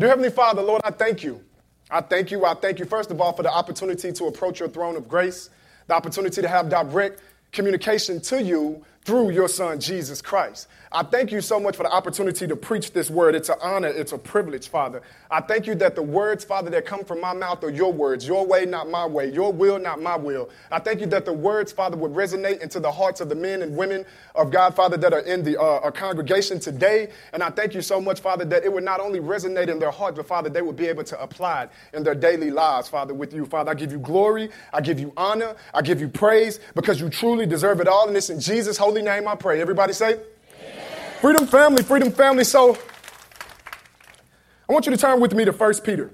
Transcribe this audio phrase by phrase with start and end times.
[0.00, 1.44] Dear Heavenly Father, Lord, I thank you.
[1.90, 2.46] I thank you.
[2.46, 5.50] I thank you, first of all, for the opportunity to approach your throne of grace,
[5.88, 7.20] the opportunity to have direct
[7.52, 10.68] communication to you through your son, Jesus Christ.
[10.92, 13.34] I thank you so much for the opportunity to preach this word.
[13.36, 15.02] It's an honor, it's a privilege, Father.
[15.30, 18.26] I thank you that the words, Father, that come from my mouth are your words,
[18.26, 20.50] your way, not my way, your will, not my will.
[20.72, 23.62] I thank you that the words, Father, would resonate into the hearts of the men
[23.62, 27.10] and women of God, Father, that are in the uh, congregation today.
[27.32, 29.92] And I thank you so much, Father, that it would not only resonate in their
[29.92, 33.14] hearts, but Father, they would be able to apply it in their daily lives, Father,
[33.14, 33.46] with you.
[33.46, 37.08] Father, I give you glory, I give you honor, I give you praise because you
[37.08, 38.08] truly deserve it all.
[38.08, 39.60] And it's in Jesus' holy name I pray.
[39.60, 40.18] Everybody say,
[41.20, 42.44] Freedom family, freedom family.
[42.44, 42.78] So
[44.66, 46.10] I want you to turn with me to 1 Peter.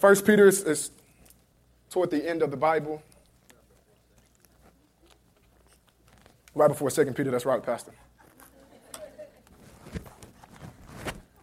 [0.00, 0.90] 1 Peter is, is
[1.90, 3.02] toward the end of the Bible.
[6.54, 7.92] Right before 2 Peter, that's right, Pastor.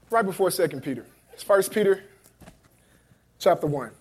[0.09, 1.05] Right before 2 Peter.
[1.33, 2.03] It's 1 Peter
[3.37, 3.91] chapter 1.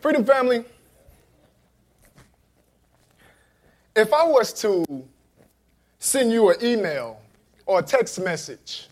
[0.00, 0.64] Freedom family.
[3.94, 5.04] If I was to
[5.98, 7.20] send you an email
[7.66, 8.88] or a text message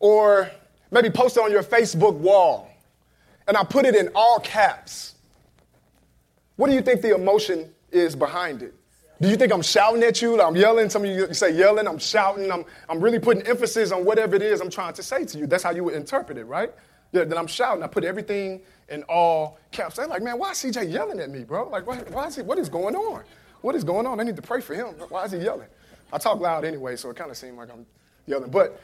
[0.00, 0.50] or
[0.90, 2.70] maybe post it on your Facebook wall
[3.46, 5.14] and I put it in all caps,
[6.56, 8.74] what do you think the emotion is behind it?
[9.22, 10.40] Do you think I'm shouting at you?
[10.42, 10.90] I'm yelling?
[10.90, 14.42] Some of you say yelling, I'm shouting, I'm, I'm really putting emphasis on whatever it
[14.42, 15.46] is I'm trying to say to you.
[15.46, 16.70] That's how you would interpret it, right?
[17.12, 17.82] Yeah, then I'm shouting.
[17.82, 19.96] I put everything in all caps.
[19.96, 21.68] They're like, man, why is CJ yelling at me, bro?
[21.68, 23.22] Like, why, why is he, what is going on?
[23.60, 24.20] What is going on?
[24.20, 24.94] I need to pray for him.
[25.08, 25.68] Why is he yelling?
[26.12, 27.84] I talk loud anyway, so it kind of seemed like I'm
[28.26, 28.50] yelling.
[28.50, 28.80] But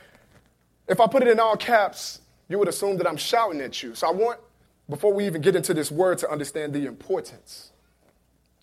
[0.88, 3.94] if I put it in all caps, you would assume that I'm shouting at you.
[3.94, 4.40] So I want,
[4.88, 7.70] before we even get into this word, to understand the importance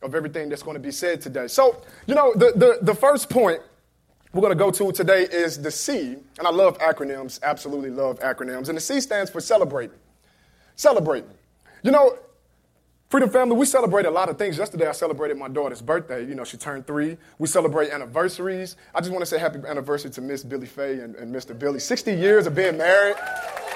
[0.03, 1.47] of everything that's going to be said today.
[1.47, 3.61] So, you know, the, the, the first point
[4.33, 8.19] we're going to go to today is the C, and I love acronyms, absolutely love
[8.19, 8.69] acronyms.
[8.69, 9.97] And the C stands for celebrating.
[10.77, 11.29] Celebrating.
[11.83, 12.17] You know,
[13.09, 14.57] Freedom Family, we celebrate a lot of things.
[14.57, 16.25] Yesterday, I celebrated my daughter's birthday.
[16.25, 17.17] You know, she turned three.
[17.39, 18.77] We celebrate anniversaries.
[18.95, 21.57] I just want to say happy anniversary to Miss Billy Faye and, and Mr.
[21.57, 21.79] Billy.
[21.79, 23.15] 60 years of being married.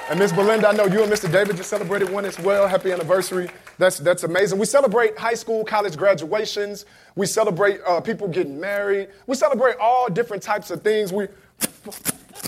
[0.10, 1.30] And Miss Belinda, I know you and Mr.
[1.30, 2.68] David just celebrated one as well.
[2.68, 3.50] Happy anniversary.
[3.80, 4.60] That's, that's amazing.
[4.60, 6.86] We celebrate high school, college graduations.
[7.16, 9.10] We celebrate uh, people getting married.
[9.26, 11.12] We celebrate all different types of things.
[11.12, 11.28] We,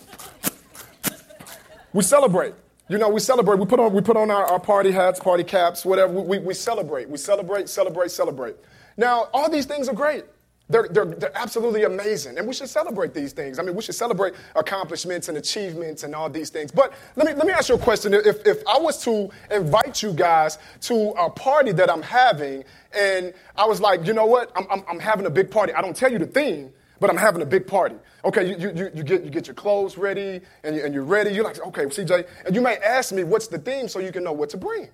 [1.94, 2.53] we celebrate.
[2.90, 3.59] You know, we celebrate.
[3.59, 6.14] We put on, we put on our, our party hats, party caps, whatever.
[6.14, 7.09] We, we, we celebrate.
[7.09, 8.56] We celebrate, celebrate, celebrate.
[8.96, 10.24] Now, all these things are great.
[10.70, 12.38] They're, they're, they're absolutely amazing.
[12.38, 13.59] And we should celebrate these things.
[13.59, 16.72] I mean, we should celebrate accomplishments and achievements and all these things.
[16.72, 18.14] But let me, let me ask you a question.
[18.14, 22.64] If, if I was to invite you guys to a party that I'm having,
[22.97, 24.52] and I was like, you know what?
[24.56, 25.74] I'm, I'm, I'm having a big party.
[25.74, 27.96] I don't tell you the theme, but I'm having a big party.
[28.25, 31.31] Okay, you, you, you, get, you get your clothes ready and, you, and you're ready.
[31.31, 34.23] You're like, okay, CJ, and you may ask me what's the theme so you can
[34.23, 34.89] know what to bring.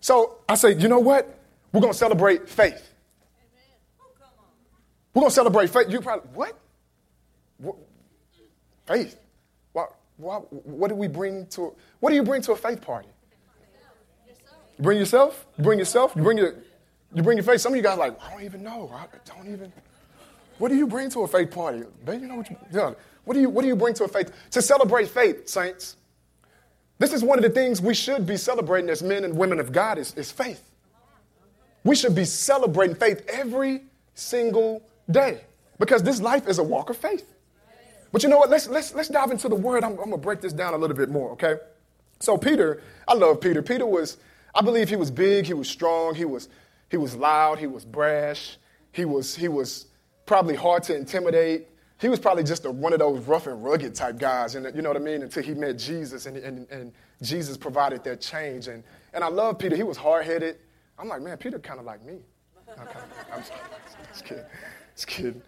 [0.00, 1.38] So I say, you know what?
[1.72, 2.90] We're going to celebrate faith.
[5.14, 5.88] We're going to celebrate faith.
[5.88, 6.58] You probably, what?
[7.58, 7.76] what?
[8.86, 9.16] Faith.
[9.72, 13.08] What, what, what do we bring to, what do you bring to a faith party?
[14.76, 15.46] You bring yourself?
[15.56, 16.12] You bring yourself?
[16.16, 16.54] You bring your,
[17.14, 17.60] you bring your faith?
[17.60, 18.90] Some of you guys like, I don't even know.
[18.92, 19.72] I don't even.
[20.58, 21.82] What do you bring to a faith party?
[22.04, 22.94] Baby, you know what you, yeah.
[23.24, 24.32] what do you, what do you bring to a faith?
[24.52, 25.96] To celebrate faith, saints.
[26.98, 29.72] This is one of the things we should be celebrating as men and women of
[29.72, 30.70] God is, is faith.
[31.82, 33.82] We should be celebrating faith every
[34.14, 35.40] single day
[35.78, 37.34] because this life is a walk of faith.
[38.12, 38.48] But you know what?
[38.48, 39.82] Let's, let's, let's dive into the word.
[39.82, 41.56] I'm, I'm going to break this down a little bit more, okay?
[42.20, 43.60] So, Peter, I love Peter.
[43.60, 44.18] Peter was,
[44.54, 46.48] I believe he was big, he was strong, he was,
[46.90, 48.56] he was loud, he was brash,
[48.92, 49.86] he was, he was,
[50.26, 51.68] probably hard to intimidate.
[52.00, 54.82] He was probably just a, one of those rough and rugged type guys, and you
[54.82, 55.22] know what I mean?
[55.22, 56.92] Until he met Jesus, and, and, and
[57.22, 58.68] Jesus provided that change.
[58.68, 58.82] And,
[59.12, 59.76] and I love Peter.
[59.76, 60.56] He was hard headed.
[60.98, 62.18] I'm like, man, Peter kind of like me.
[62.68, 63.52] I'm, kinda, I'm just,
[64.12, 64.44] just kidding.
[64.94, 65.42] Just kidding.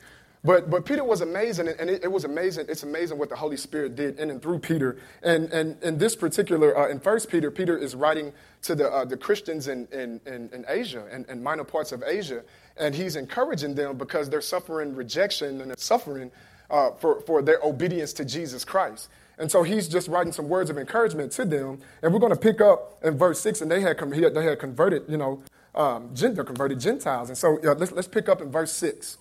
[0.45, 2.67] But, but Peter was amazing, and it, it, was amazing.
[2.69, 4.97] It's amazing what the Holy Spirit did in and through Peter.
[5.25, 9.05] And, and in this particular, uh, in First Peter, Peter is writing to the, uh,
[9.05, 12.45] the Christians in, in, in, in Asia and, and minor parts of Asia.
[12.79, 16.31] And he's encouraging them because they're suffering rejection and they're suffering
[16.71, 19.09] uh, for, for their obedience to Jesus Christ.
[19.39, 21.81] And so he's just writing some words of encouragement to them.
[22.03, 25.05] And we're going to pick up in verse 6, and they had, they had converted,
[25.09, 25.43] you know,
[25.75, 27.29] um, they're converted Gentiles.
[27.29, 29.19] And so uh, let's, let's pick up in verse 6.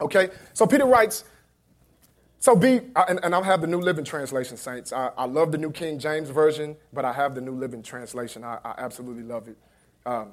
[0.00, 0.28] Okay?
[0.52, 1.24] So Peter writes,
[2.38, 4.92] so be, and, and I have the New Living Translation, saints.
[4.92, 8.44] I, I, love the New King James Version, but I have the New Living Translation.
[8.44, 9.58] I, I absolutely love it.
[10.06, 10.30] Um,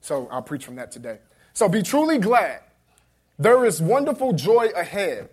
[0.00, 1.18] so I'll preach from that today.
[1.54, 2.60] So be truly glad
[3.38, 5.28] There is wonderful joy ahead.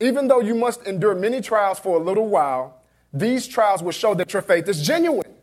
[0.00, 2.80] Even though you must endure many trials for a little while,
[3.12, 5.34] these trials will show that your faith is genuine.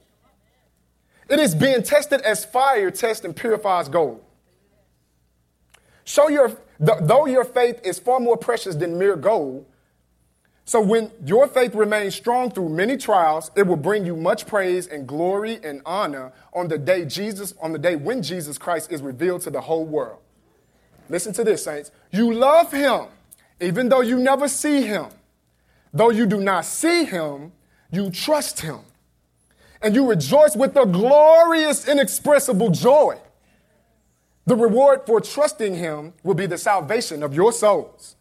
[1.29, 4.23] It is being tested as fire tests and purifies gold.
[6.05, 9.65] Show your, though your faith is far more precious than mere gold,
[10.67, 14.85] so when your faith remains strong through many trials, it will bring you much praise
[14.85, 19.01] and glory and honor on the day Jesus, on the day when Jesus Christ is
[19.01, 20.19] revealed to the whole world.
[21.07, 21.91] Listen to this, saints.
[22.11, 23.05] You love him,
[23.61, 25.05] even though you never see him.
[25.93, 27.53] Though you do not see him,
[27.89, 28.79] you trust him.
[29.81, 33.17] And you rejoice with a glorious, inexpressible joy.
[34.45, 38.16] The reward for trusting him will be the salvation of your souls.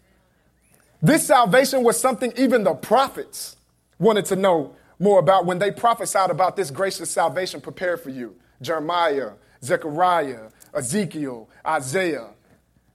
[1.02, 3.56] This salvation was something even the prophets
[3.98, 8.36] wanted to know more about when they prophesied about this gracious salvation prepared for you.
[8.62, 9.32] Jeremiah,
[9.62, 12.30] Zechariah, Ezekiel, Isaiah.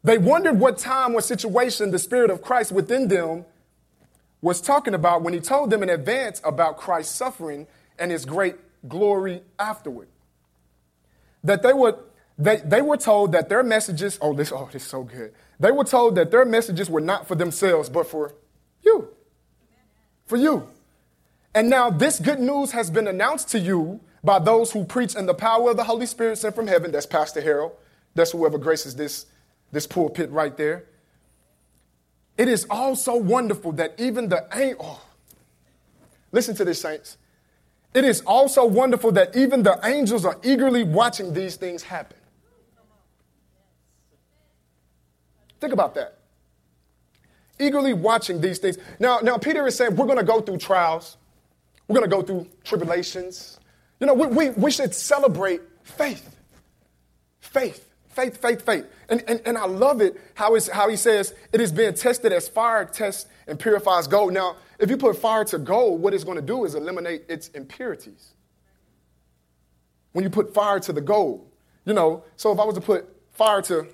[0.03, 3.45] They wondered what time or situation the Spirit of Christ within them
[4.42, 7.68] was talking about when he told them in advance about Christ's suffering
[8.00, 8.56] and his great
[8.88, 10.07] glory afterward.
[11.44, 11.95] That they would
[12.41, 15.33] they, they were told that their messages, oh, this, oh, this is so good.
[15.59, 18.33] They were told that their messages were not for themselves, but for
[18.81, 19.09] you.
[20.25, 20.67] For you.
[21.53, 25.25] And now this good news has been announced to you by those who preach in
[25.25, 26.91] the power of the Holy Spirit sent from heaven.
[26.91, 27.73] That's Pastor Harold.
[28.15, 29.27] That's whoever graces this,
[29.71, 30.85] this pulpit right there.
[32.38, 34.47] It is also wonderful that even the
[34.79, 35.01] oh,
[36.31, 37.17] listen to this, saints.
[37.93, 42.17] It is also wonderful that even the angels are eagerly watching these things happen.
[45.61, 46.17] Think about that.
[47.59, 48.77] Eagerly watching these things.
[48.99, 51.17] Now, now Peter is saying we're going to go through trials.
[51.87, 53.59] We're going to go through tribulations.
[53.99, 56.35] You know, we, we, we should celebrate faith.
[57.39, 58.85] Faith, faith, faith, faith.
[59.09, 62.47] And, and, and I love it how, how he says it is being tested as
[62.47, 64.33] fire tests and purifies gold.
[64.33, 67.49] Now, if you put fire to gold, what it's going to do is eliminate its
[67.49, 68.33] impurities.
[70.13, 71.47] When you put fire to the gold,
[71.85, 73.87] you know, so if I was to put fire to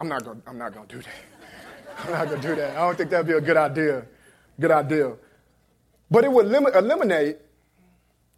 [0.00, 2.04] I'm not gonna, I'm not gonna do that.
[2.04, 2.76] I'm not gonna do that.
[2.76, 4.06] I don't think that'd be a good idea.
[4.60, 5.14] Good idea.
[6.10, 7.38] But it would lim- eliminate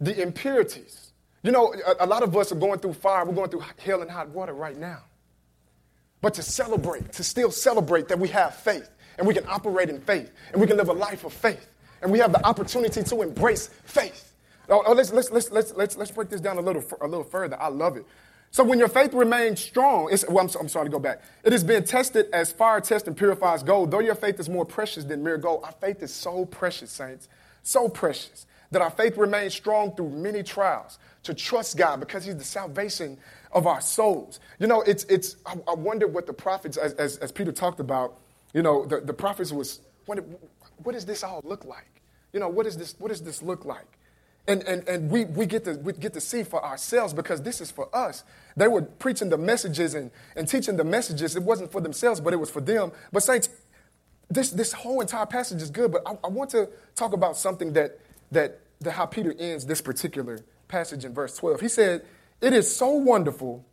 [0.01, 1.13] the impurities.
[1.43, 3.25] You know, a, a lot of us are going through fire.
[3.25, 5.03] We're going through hell and hot water right now.
[6.21, 10.01] But to celebrate, to still celebrate that we have faith and we can operate in
[10.01, 11.69] faith and we can live a life of faith
[12.03, 14.33] and we have the opportunity to embrace faith.
[14.69, 17.25] Oh, oh let's, let's, let's, let's, let's, let's break this down a little, a little
[17.25, 17.61] further.
[17.61, 18.05] I love it.
[18.51, 21.23] So when your faith remains strong, it's, well, I'm, I'm, sorry to go back.
[21.45, 23.91] It has been tested as fire tests and purifies gold.
[23.91, 27.29] Though your faith is more precious than mere gold, our faith is so precious, saints,
[27.63, 32.37] so precious that our faith remains strong through many trials to trust God because He's
[32.37, 33.19] the salvation
[33.53, 34.41] of our souls.
[34.59, 37.81] You know, it's, it's I, I wonder what the prophets, as, as, as, Peter talked
[37.81, 38.19] about,
[38.55, 40.19] you know, the, the prophets was, what,
[40.83, 42.03] what does this all look like?
[42.33, 43.98] You know, what, is this, what does this look like?
[44.49, 47.61] And, and, and we, we, get to, we get to see for ourselves because this
[47.61, 48.25] is for us.
[48.57, 51.37] They were preaching the messages and, and teaching the messages.
[51.37, 52.91] It wasn't for themselves, but it was for them.
[53.13, 53.51] But, Saints,
[54.31, 57.75] this, this whole entire passage is good, but I, I want to talk about something
[57.75, 58.01] that,
[58.33, 61.61] that, that how Peter ends this particular passage in verse 12.
[61.61, 62.07] He said,
[62.41, 63.67] It is so wonderful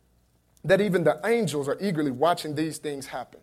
[0.62, 3.40] that even the angels are eagerly watching these things happen.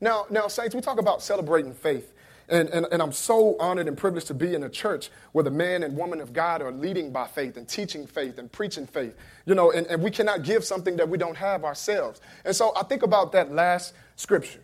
[0.00, 2.14] Now, now, Saints, we talk about celebrating faith.
[2.50, 5.50] And, and, and I'm so honored and privileged to be in a church where the
[5.50, 9.14] man and woman of God are leading by faith and teaching faith and preaching faith.
[9.46, 12.20] You know, and, and we cannot give something that we don't have ourselves.
[12.44, 14.60] And so I think about that last scripture.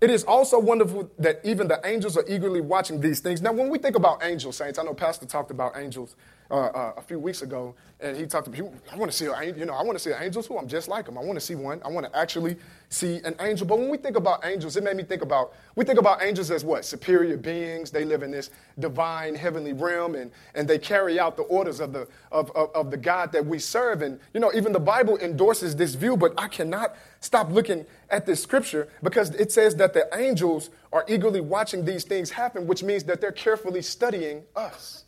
[0.00, 3.40] It is also wonderful that even the angels are eagerly watching these things.
[3.40, 6.16] Now, when we think about angels, saints, I know Pastor talked about angels
[6.50, 9.44] uh, uh, a few weeks ago, and he talked about, I want to see, a,
[9.44, 11.16] you know, I want to see angels who I'm just like them.
[11.16, 11.80] I want to see one.
[11.82, 12.56] I want to actually
[12.90, 13.66] see an angel.
[13.66, 16.50] But when we think about angels, it made me think about, we think about angels
[16.50, 16.84] as what?
[16.84, 17.90] Superior beings.
[17.90, 21.94] They live in this divine heavenly realm, and, and they carry out the orders of
[21.94, 24.02] the, of, of, of the God that we serve.
[24.02, 28.26] And, you know, even the Bible endorses this view, but I cannot stop looking at
[28.26, 32.82] this scripture because it says that the angels are eagerly watching these things happen, which
[32.82, 35.05] means that they're carefully studying us.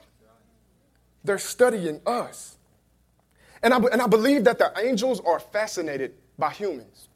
[1.24, 2.56] They're studying us.
[3.62, 7.08] And I, and I believe that the angels are fascinated by humans.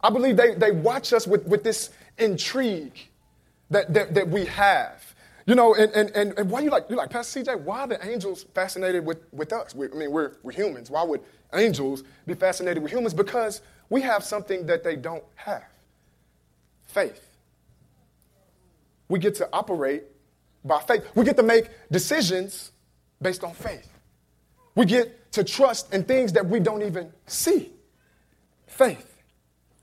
[0.00, 2.98] I believe they, they watch us with, with this intrigue
[3.70, 5.14] that, that, that we have.
[5.46, 7.86] You know, and, and, and, and why you like, you like, Pastor CJ, why are
[7.88, 9.74] the angels fascinated with, with us?
[9.74, 10.90] We, I mean, we're, we're humans.
[10.90, 11.20] Why would
[11.52, 13.12] angels be fascinated with humans?
[13.12, 13.60] Because
[13.90, 15.64] we have something that they don't have
[16.84, 17.28] faith.
[19.08, 20.04] We get to operate
[20.64, 21.04] by faith.
[21.14, 22.72] We get to make decisions
[23.24, 23.90] based on faith.
[24.76, 27.72] We get to trust in things that we don't even see.
[28.68, 29.10] Faith.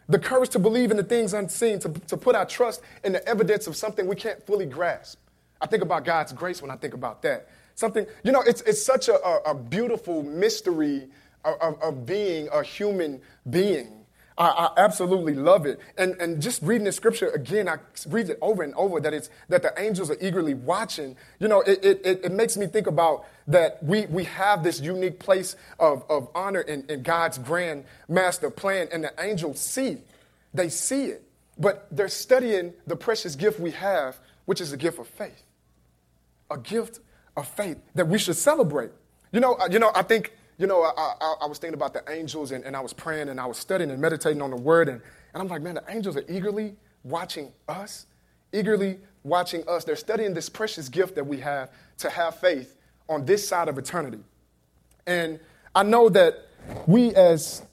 [0.07, 3.27] the courage to believe in the things unseen, to, to put our trust in the
[3.27, 5.19] evidence of something we can't fully grasp.
[5.61, 7.47] I think about God's grace when I think about that.
[7.75, 11.07] Something, you know, it's, it's such a, a, a beautiful mystery
[11.45, 14.00] of, of, of being a human being.
[14.37, 15.79] I, I, absolutely love it.
[15.97, 19.29] And, and just reading the scripture again, I read it over and over that it's
[19.49, 21.17] that the angels are eagerly watching.
[21.39, 25.19] You know, it, it, it makes me think about that we, we have this unique
[25.19, 29.97] place of, of honor in, in God's grand master plan, and the angels see.
[30.53, 31.23] They see it.
[31.57, 35.43] But they're studying the precious gift we have, which is a gift of faith.
[36.49, 36.99] A gift
[37.35, 38.91] of faith that we should celebrate.
[39.31, 41.91] You know, uh, you know, I think you know, I, I, I was thinking about
[41.91, 44.55] the angels and, and, I was praying and I was studying and meditating on the
[44.55, 44.89] word.
[44.89, 45.01] And,
[45.33, 48.05] and I'm like, man, the angels are eagerly watching us,
[48.53, 49.83] eagerly watching us.
[49.85, 52.77] They're studying this precious gift that we have to have faith
[53.09, 54.19] on this side of eternity.
[55.07, 55.39] And
[55.73, 56.45] I know that
[56.85, 57.63] we as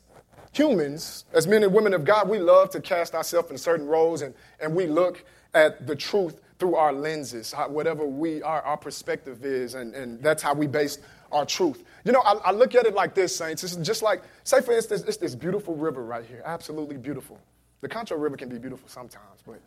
[0.53, 4.23] humans, as men and women of God, we love to cast ourselves in certain roles
[4.23, 9.45] and, and we look at the truth through our lenses, whatever we our, our perspective
[9.45, 10.99] is, and, and that's how we base
[11.33, 11.85] our truth.
[12.05, 13.65] You know, I, I look at it like this, saints.
[13.65, 17.39] It's just like, say for instance, it's this beautiful river right here, absolutely beautiful.
[17.81, 19.61] The Concho River can be beautiful sometimes, but,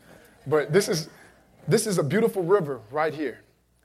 [0.46, 1.08] but this, is,
[1.68, 3.40] this is a beautiful river right here.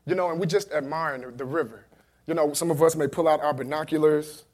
[0.05, 1.86] You know, and we just admiring the, the river.
[2.25, 4.46] You know, some of us may pull out our binoculars,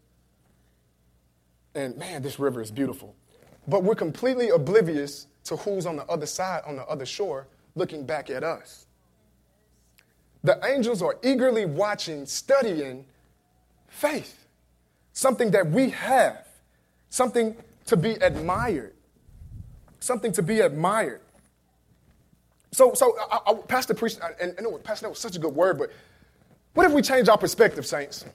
[1.76, 3.16] and man, this river is beautiful.
[3.68, 8.06] But we're completely oblivious to who's on the other side, on the other shore, looking
[8.06, 8.86] back at us.
[10.44, 13.06] The angels are eagerly watching, studying
[13.94, 14.46] faith,
[15.14, 16.46] something that we have,
[17.10, 18.94] something to be admired,
[20.00, 21.22] something to be admired.
[22.72, 25.54] So, so I, I, Pastor preached, and, I and Pastor, that was such a good
[25.54, 25.92] word, but
[26.74, 28.26] what if we change our perspective, saints?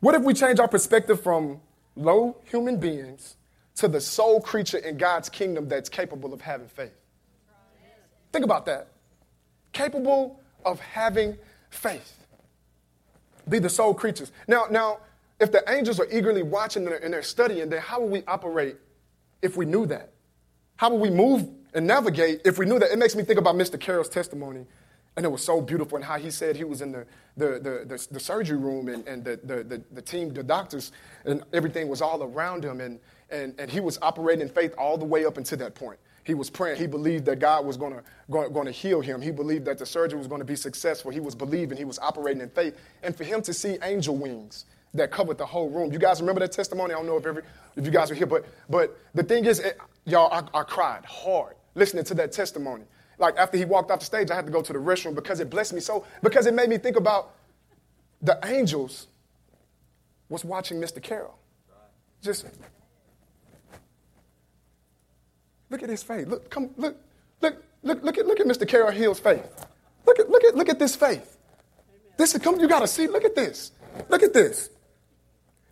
[0.00, 1.60] What if we change our perspective from
[1.94, 3.36] low human beings
[3.76, 6.96] to the sole creature in God's kingdom that's capable of having faith?
[8.32, 8.88] Think about that.
[9.72, 11.36] Capable of having
[11.70, 12.17] faith
[13.48, 14.32] be the sole creatures.
[14.46, 14.98] Now, now,
[15.40, 18.76] if the angels are eagerly watching and they're studying, then how would we operate
[19.42, 20.12] if we knew that?
[20.76, 22.90] How would we move and navigate if we knew that?
[22.90, 23.78] It makes me think about Mr.
[23.78, 24.66] Carroll's testimony,
[25.16, 27.84] and it was so beautiful, and how he said he was in the, the, the,
[27.86, 30.92] the, the surgery room, and, and the, the, the, the team, the doctors,
[31.24, 32.98] and everything was all around him, and,
[33.30, 35.98] and, and he was operating in faith all the way up until that point.
[36.28, 36.76] He was praying.
[36.76, 39.22] He believed that God was going to, heal him.
[39.22, 41.10] He believed that the surgery was going to be successful.
[41.10, 41.78] He was believing.
[41.78, 42.76] He was operating in faith.
[43.02, 45.90] And for him to see angel wings that covered the whole room.
[45.90, 46.92] You guys remember that testimony?
[46.92, 47.44] I don't know if, every,
[47.76, 51.06] if you guys were here, but, but the thing is, it, y'all, I, I cried
[51.06, 52.84] hard listening to that testimony.
[53.16, 55.40] Like after he walked off the stage, I had to go to the restroom because
[55.40, 57.36] it blessed me so, because it made me think about
[58.20, 59.06] the angels
[60.28, 61.02] was watching Mr.
[61.02, 61.38] Carroll.
[62.20, 62.44] Just
[65.70, 66.28] Look at his faith.
[66.28, 66.96] Look, come, look,
[67.40, 68.66] look, look, look at, look at Mr.
[68.66, 69.66] Carroll Hill's faith.
[70.06, 71.36] Look at, look at, look at this faith.
[72.16, 73.72] This is come, you gotta see, look at this.
[74.08, 74.70] Look at this.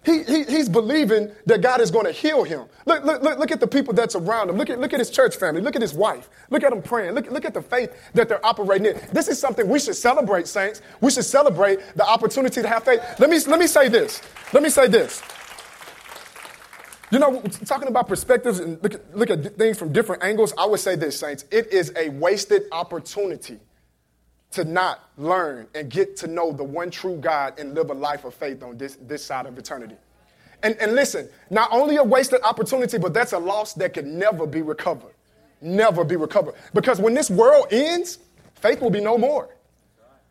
[0.06, 2.66] He, he, he's believing that God is going to heal him.
[2.84, 4.56] Look, look, look, look at the people that's around him.
[4.56, 5.60] Look at, look at his church family.
[5.60, 6.30] Look at his wife.
[6.48, 7.14] Look at him praying.
[7.14, 9.00] Look, look at the faith that they're operating in.
[9.12, 10.80] This is something we should celebrate, saints.
[11.00, 13.00] We should celebrate the opportunity to have faith.
[13.18, 14.22] Let me, let me say this.
[14.52, 15.20] Let me say this.
[17.10, 20.66] You know, talking about perspectives and look at, look at things from different angles, I
[20.66, 21.44] would say this, Saints.
[21.50, 23.60] It is a wasted opportunity
[24.52, 28.24] to not learn and get to know the one true God and live a life
[28.24, 29.96] of faith on this, this side of eternity.
[30.62, 34.46] And, and listen, not only a wasted opportunity, but that's a loss that can never
[34.46, 35.12] be recovered.
[35.60, 36.54] Never be recovered.
[36.74, 38.18] Because when this world ends,
[38.54, 39.48] faith will be no more.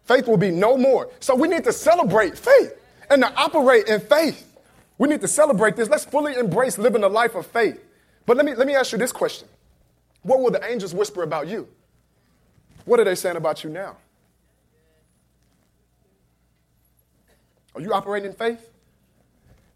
[0.03, 1.09] Faith will be no more.
[1.19, 2.73] So we need to celebrate faith
[3.09, 4.54] and to operate in faith.
[4.97, 5.89] We need to celebrate this.
[5.89, 7.83] Let's fully embrace living a life of faith.
[8.25, 9.47] But let me, let me ask you this question
[10.23, 11.67] What will the angels whisper about you?
[12.85, 13.97] What are they saying about you now?
[17.73, 18.69] Are you operating in faith?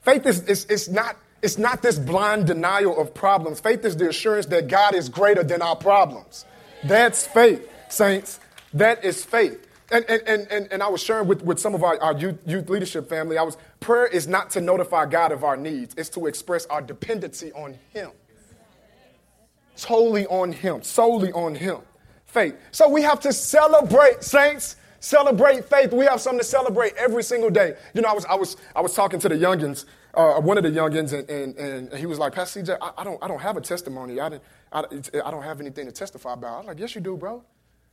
[0.02, 3.60] Faith is, is, is not, it's not this blind denial of problems.
[3.60, 6.46] Faith is the assurance that God is greater than our problems.
[6.86, 8.40] That's faith, saints.
[8.74, 9.68] That is faith.
[9.92, 12.70] And, and, and, and, I was sharing with, with some of our, our youth, youth
[12.70, 16.28] leadership family, I was, prayer is not to notify God of our needs, it's to
[16.28, 18.12] express our dependency on Him.
[19.78, 21.80] Totally on Him, solely on Him.
[22.26, 22.56] Faith.
[22.72, 24.76] So we have to celebrate, saints.
[25.00, 25.94] Celebrate faith.
[25.94, 27.76] We have something to celebrate every single day.
[27.94, 30.64] You know, I was, I was, I was talking to the youngins, uh, one of
[30.64, 33.40] the youngins, and, and, and he was like, Pastor CJ, I, I, don't, I don't
[33.40, 34.20] have a testimony.
[34.20, 34.44] I, didn't,
[34.74, 34.80] I,
[35.24, 36.54] I don't have anything to testify about.
[36.54, 37.44] I was like, Yes, you do, bro.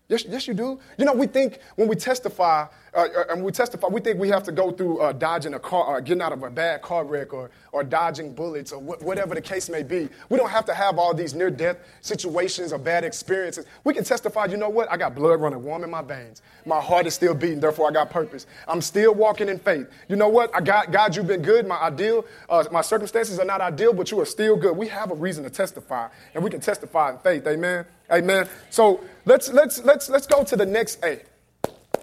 [0.08, 0.78] Yes, yes, you do.
[0.98, 4.28] You know, we think when we testify, uh, uh and we testify, we think we
[4.28, 7.04] have to go through uh, dodging a car, or getting out of a bad car
[7.04, 10.08] wreck, or, or dodging bullets, or wh- whatever the case may be.
[10.30, 13.66] We don't have to have all these near death situations or bad experiences.
[13.84, 14.90] We can testify, you know what?
[14.90, 16.40] I got blood running warm in my veins.
[16.64, 18.46] My heart is still beating, therefore I got purpose.
[18.66, 19.88] I'm still walking in faith.
[20.08, 20.56] You know what?
[20.56, 21.66] I got, God, you've been good.
[21.66, 24.74] My ideal, uh, my circumstances are not ideal, but you are still good.
[24.74, 27.46] We have a reason to testify, and we can testify in faith.
[27.46, 27.84] Amen.
[28.10, 28.48] Amen.
[28.70, 31.20] So let's let's let's let's go to the next A.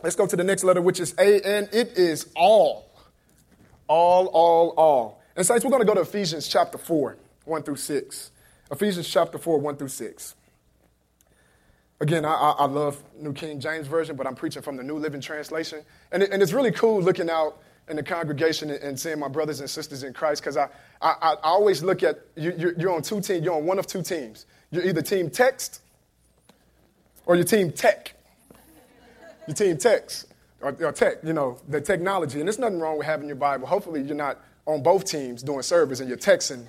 [0.03, 2.91] Let's go to the next letter, which is A, and it is all.
[3.87, 5.22] All, all, all.
[5.35, 8.31] And saints, we're going to go to Ephesians chapter 4, 1 through 6.
[8.71, 10.35] Ephesians chapter 4, 1 through 6.
[11.99, 15.21] Again, I, I, love New King James Version, but I'm preaching from the New Living
[15.21, 15.83] Translation.
[16.11, 17.59] And, it, and it's really cool looking out
[17.89, 20.67] in the congregation and, seeing my brothers and sisters in Christ because I,
[21.01, 23.87] I, I, always look at you, you're, you're on two teams, you're on one of
[23.87, 24.45] two teams.
[24.71, 25.81] You're either team text
[27.25, 28.13] or your team tech.
[29.47, 30.27] Your team text
[30.61, 32.39] or, or tech, you know, the technology.
[32.39, 33.67] And there's nothing wrong with having your Bible.
[33.67, 36.65] Hopefully, you're not on both teams doing service and you're texting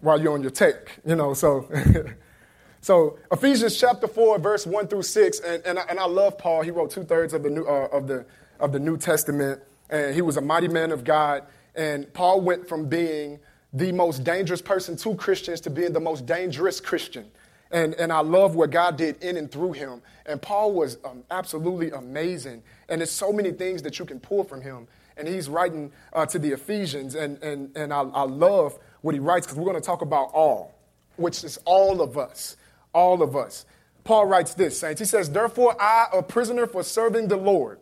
[0.00, 1.34] while you're on your tech, you know.
[1.34, 1.68] So,
[2.80, 5.40] so Ephesians chapter 4, verse 1 through 6.
[5.40, 6.62] And, and, I, and I love Paul.
[6.62, 8.24] He wrote two thirds of, the new, uh, of, the,
[8.58, 9.60] of the New Testament.
[9.90, 11.44] And he was a mighty man of God.
[11.74, 13.40] And Paul went from being
[13.72, 17.30] the most dangerous person to Christians to being the most dangerous Christian.
[17.70, 20.02] And, and I love what God did in and through him.
[20.26, 22.62] And Paul was um, absolutely amazing.
[22.88, 24.88] And there's so many things that you can pull from him.
[25.20, 27.14] And he's writing uh, to the Ephesians.
[27.14, 30.30] And, and, and I, I love what he writes because we're going to talk about
[30.32, 30.74] all,
[31.16, 32.56] which is all of us.
[32.92, 33.66] All of us.
[34.02, 34.98] Paul writes this, saints.
[34.98, 37.78] He says, Therefore, I, a prisoner for serving the Lord,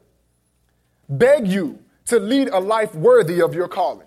[1.08, 4.06] beg you to lead a life worthy of your calling.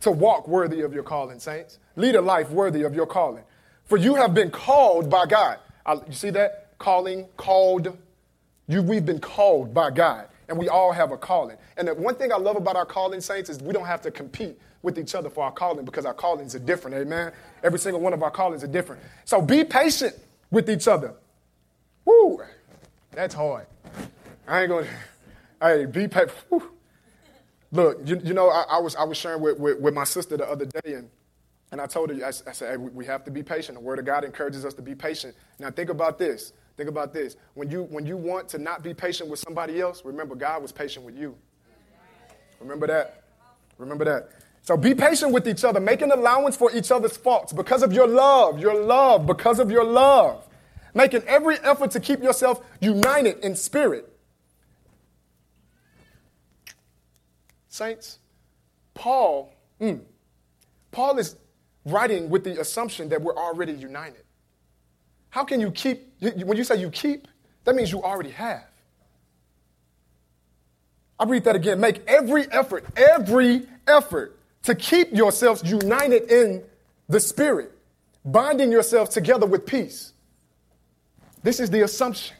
[0.00, 1.78] To walk worthy of your calling, saints.
[1.96, 3.44] Lead a life worthy of your calling.
[3.84, 5.58] For you have been called by God.
[5.84, 6.78] I, you see that?
[6.78, 7.96] Calling, called.
[8.68, 11.56] You, we've been called by God, and we all have a calling.
[11.76, 14.10] And the one thing I love about our calling, saints, is we don't have to
[14.10, 16.96] compete with each other for our calling because our callings are different.
[16.96, 17.32] Amen.
[17.62, 19.02] Every single one of our callings are different.
[19.24, 20.14] So be patient
[20.50, 21.14] with each other.
[22.04, 22.40] Woo,
[23.10, 23.66] that's hard.
[24.46, 24.86] I ain't gonna.
[25.60, 26.32] Hey, be patient.
[27.70, 30.38] Look, you, you know, I, I, was I was sharing with, with, with my sister
[30.38, 31.10] the other day, and
[31.70, 33.76] and I told her, I, I said, hey, we have to be patient.
[33.76, 35.34] The Word of God encourages us to be patient.
[35.58, 36.54] Now, think about this.
[36.78, 37.36] Think about this.
[37.54, 40.70] When you, when you want to not be patient with somebody else, remember God was
[40.70, 41.34] patient with you.
[42.60, 43.24] Remember that.
[43.78, 44.30] Remember that.
[44.62, 48.06] So be patient with each other, making allowance for each other's faults because of your
[48.06, 50.46] love, your love, because of your love.
[50.94, 54.08] Making every effort to keep yourself united in spirit.
[57.68, 58.20] Saints,
[58.94, 60.00] Paul, mm,
[60.92, 61.34] Paul is
[61.84, 64.22] writing with the assumption that we're already united.
[65.38, 67.28] How can you keep, when you say you keep,
[67.62, 68.64] that means you already have.
[71.16, 71.78] I read that again.
[71.78, 76.64] Make every effort, every effort to keep yourselves united in
[77.08, 77.70] the Spirit,
[78.24, 80.12] binding yourselves together with peace.
[81.44, 82.34] This is the assumption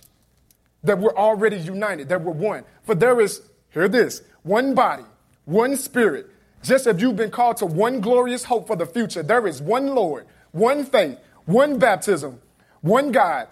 [0.83, 2.65] that we're already united, that we're one.
[2.83, 5.05] For there is, hear this, one body,
[5.45, 6.31] one spirit,
[6.65, 9.95] just as you've been called to one glorious hope for the future, there is one
[9.95, 12.41] Lord, one faith, one baptism,
[12.81, 13.49] one God,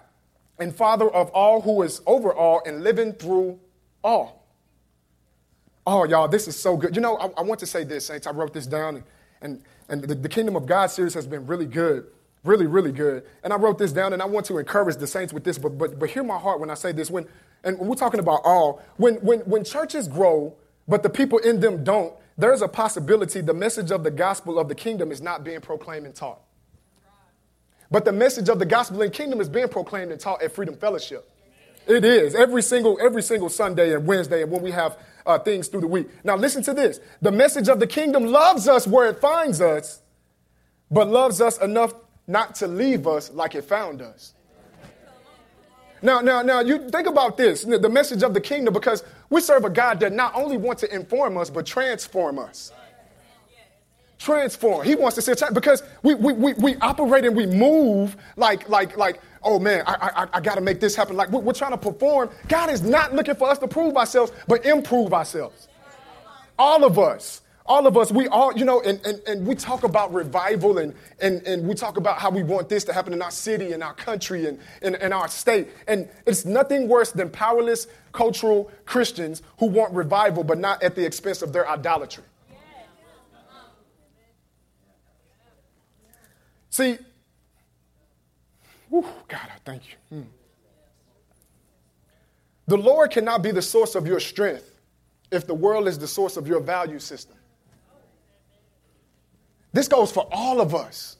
[0.59, 3.59] and Father of all who is over all and living through
[4.03, 4.47] all.
[5.85, 6.95] Oh, y'all, this is so good.
[6.95, 8.27] You know, I, I want to say this, Saints.
[8.27, 9.03] I wrote this down,
[9.41, 12.07] and, and, the, the Kingdom of God series has been really good,
[12.43, 13.23] really, really good.
[13.43, 15.77] And I wrote this down, and I want to encourage the Saints with this, but,
[15.77, 17.09] but, but hear my heart when I say this.
[17.09, 17.25] When,
[17.63, 20.55] and we're talking about all, when, when, when churches grow,
[20.87, 24.67] but the people in them don't, there's a possibility the message of the gospel of
[24.67, 26.41] the kingdom is not being proclaimed and taught.
[27.89, 30.75] But the message of the gospel and kingdom is being proclaimed and taught at Freedom
[30.75, 31.29] Fellowship.
[31.87, 35.69] It is every single every single Sunday and Wednesday and when we have uh, things
[35.69, 36.07] through the week.
[36.23, 40.01] Now listen to this: the message of the kingdom loves us where it finds us,
[40.91, 41.93] but loves us enough
[42.27, 44.33] not to leave us like it found us.
[46.01, 49.65] Now, now, now, you think about this the message of the kingdom, because we serve
[49.65, 52.71] a God that not only wants to inform us, but transform us.
[54.19, 54.85] Transform.
[54.85, 58.97] He wants to see because we, we, we, we operate and we move like, like,
[58.97, 61.15] like, oh man, I, I, I got to make this happen.
[61.15, 62.29] Like we're, we're trying to perform.
[62.47, 65.67] God is not looking for us to prove ourselves, but improve ourselves.
[66.57, 69.83] All of us all of us, we all, you know, and, and, and we talk
[69.83, 73.21] about revival and, and, and we talk about how we want this to happen in
[73.21, 75.67] our city, in our country, and in, in our state.
[75.87, 81.05] And it's nothing worse than powerless cultural Christians who want revival, but not at the
[81.05, 82.23] expense of their idolatry.
[86.77, 86.99] See,
[88.89, 89.95] whew, God, I thank you.
[90.15, 90.27] Hmm.
[92.67, 94.75] The Lord cannot be the source of your strength
[95.31, 97.35] if the world is the source of your value system.
[99.73, 101.17] This goes for all of us.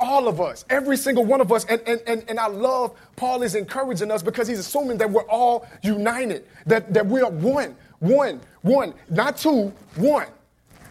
[0.00, 1.66] All of us, every single one of us.
[1.66, 5.28] And, and, and, and I love Paul is encouraging us because he's assuming that we're
[5.28, 10.28] all united, that, that we are one, one, one, not two, one.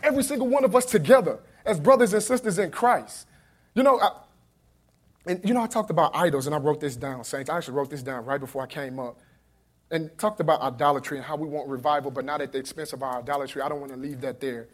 [0.03, 3.26] Every single one of us together as brothers and sisters in Christ.
[3.77, 4.09] You know, I,
[5.27, 7.47] and you know, I talked about idols and I wrote this down, Saints.
[7.47, 9.19] I actually wrote this down right before I came up
[9.91, 13.03] and talked about idolatry and how we want revival, but not at the expense of
[13.03, 13.61] our idolatry.
[13.61, 14.67] I don't want to leave that there.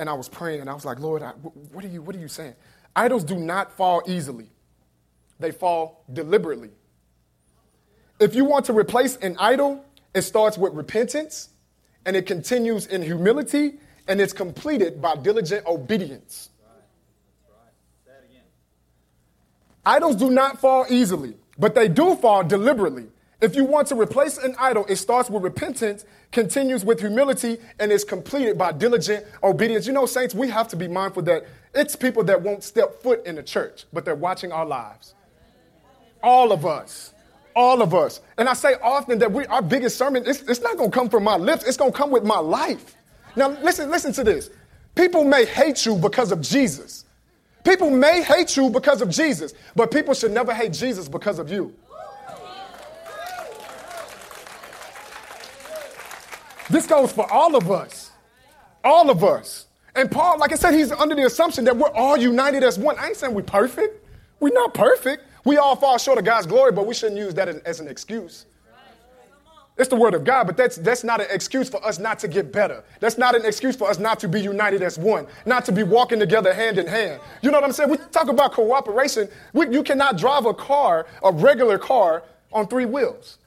[0.00, 1.30] And I was praying, and I was like, Lord, I,
[1.70, 2.56] what, are you, what are you saying?
[2.96, 4.48] Idols do not fall easily,
[5.38, 6.70] they fall deliberately.
[8.18, 9.84] If you want to replace an idol,
[10.14, 11.50] it starts with repentance,
[12.04, 13.74] and it continues in humility,
[14.08, 16.50] and it's completed by diligent obedience.
[19.86, 23.06] Idols do not fall easily, but they do fall deliberately.
[23.40, 27.92] If you want to replace an idol, it starts with repentance, continues with humility, and
[27.92, 29.86] is completed by diligent obedience.
[29.86, 33.24] You know, saints, we have to be mindful that it's people that won't step foot
[33.26, 35.14] in the church, but they're watching our lives.
[36.20, 37.12] All of us.
[37.54, 38.20] All of us.
[38.38, 41.08] And I say often that we, our biggest sermon, it's, it's not going to come
[41.08, 42.96] from my lips, it's going to come with my life.
[43.36, 44.50] Now, listen, listen to this.
[44.96, 47.05] People may hate you because of Jesus.
[47.66, 51.50] People may hate you because of Jesus, but people should never hate Jesus because of
[51.50, 51.74] you.
[56.70, 58.12] This goes for all of us.
[58.84, 59.66] All of us.
[59.96, 62.96] And Paul, like I said, he's under the assumption that we're all united as one.
[63.00, 64.06] I ain't saying we're perfect.
[64.38, 65.24] We're not perfect.
[65.44, 68.46] We all fall short of God's glory, but we shouldn't use that as an excuse.
[69.78, 72.28] It's the word of God, but that's, that's not an excuse for us not to
[72.28, 72.82] get better.
[72.98, 75.82] That's not an excuse for us not to be united as one, not to be
[75.82, 77.20] walking together hand in hand.
[77.42, 77.90] You know what I'm saying?
[77.90, 79.28] We talk about cooperation.
[79.52, 83.38] We, you cannot drive a car, a regular car, on three wheels.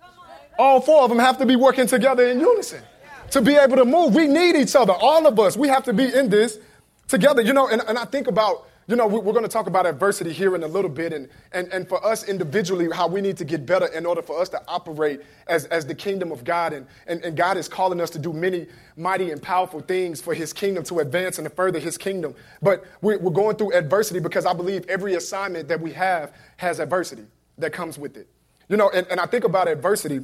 [0.60, 2.84] All four of them have to be working together in unison
[3.32, 4.14] to be able to move.
[4.14, 5.58] We need each other, all of us.
[5.58, 6.60] We have to be in this
[7.08, 7.42] together.
[7.42, 10.34] You know, and, and I think about, you know, we're going to talk about adversity
[10.34, 13.46] here in a little bit, and, and, and for us individually, how we need to
[13.46, 16.74] get better in order for us to operate as, as the kingdom of God.
[16.74, 18.66] And, and, and God is calling us to do many
[18.98, 22.34] mighty and powerful things for his kingdom to advance and to further his kingdom.
[22.64, 26.80] But we're, we're going through adversity because I believe every assignment that we have has
[26.80, 27.26] adversity
[27.60, 28.28] that comes with it.
[28.70, 30.22] You know, and, and I think about adversity.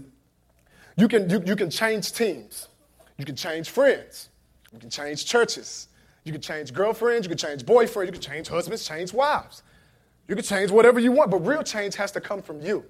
[0.98, 2.68] You can, you, you can change teams.
[3.20, 4.30] You can change friends.
[4.74, 5.88] You can change churches.
[6.26, 7.26] You can change girlfriends.
[7.26, 8.08] You can change boyfriends.
[8.08, 9.64] You can change husbands, change wives.
[10.28, 12.84] You can change whatever you want, but real change has to come from you.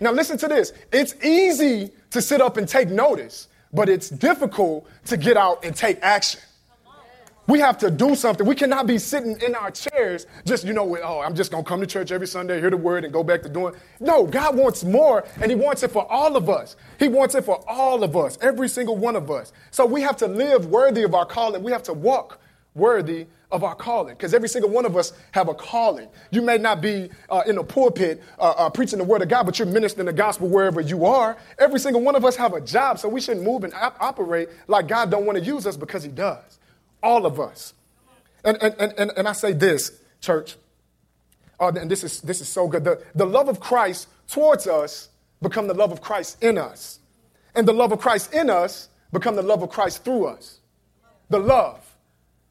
[0.00, 0.72] Now, listen to this.
[0.92, 5.74] It's easy to sit up and take notice, but it's difficult to get out and
[5.74, 6.40] take action.
[7.46, 8.46] We have to do something.
[8.46, 11.68] We cannot be sitting in our chairs just, you know, oh, I'm just going to
[11.68, 13.74] come to church every Sunday, hear the word, and go back to doing.
[14.00, 16.76] No, God wants more, and He wants it for all of us.
[16.98, 19.52] He wants it for all of us, every single one of us.
[19.70, 21.62] So we have to live worthy of our calling.
[21.62, 22.40] We have to walk
[22.74, 26.08] worthy of our calling because every single one of us have a calling.
[26.30, 29.44] You may not be uh, in a pulpit uh, uh, preaching the word of God,
[29.44, 31.36] but you're ministering the gospel wherever you are.
[31.58, 34.48] Every single one of us have a job, so we shouldn't move and op- operate
[34.66, 36.58] like God don't want to use us because He does
[37.04, 37.74] all of us.
[38.44, 40.56] And, and, and, and I say this, church,
[41.60, 42.84] uh, and this is, this is so good.
[42.84, 46.98] The, the love of Christ towards us become the love of Christ in us.
[47.54, 50.60] And the love of Christ in us become the love of Christ through us.
[51.30, 51.80] The love.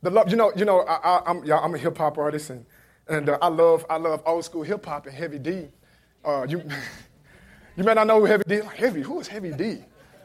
[0.01, 2.65] The love, you know, you know, I, am I'm, I'm a hip hop artist and,
[3.07, 5.67] and uh, I love I love old school hip hop and Heavy D.
[6.23, 6.63] Uh, you,
[7.75, 8.61] you may not know who Heavy D.
[8.75, 9.79] Heavy, who is Heavy D?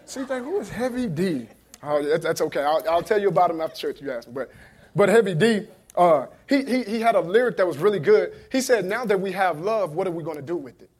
[0.05, 1.49] See, like, who is Heavy D?
[1.83, 2.62] Oh, that's, that's okay.
[2.62, 4.01] I'll, I'll, tell you about him after church.
[4.01, 4.35] You ask me.
[4.35, 4.51] But,
[4.97, 8.33] but Heavy D, uh, he, he, he had a lyric that was really good.
[8.51, 10.91] He said, "Now that we have love, what are we going to do with it?"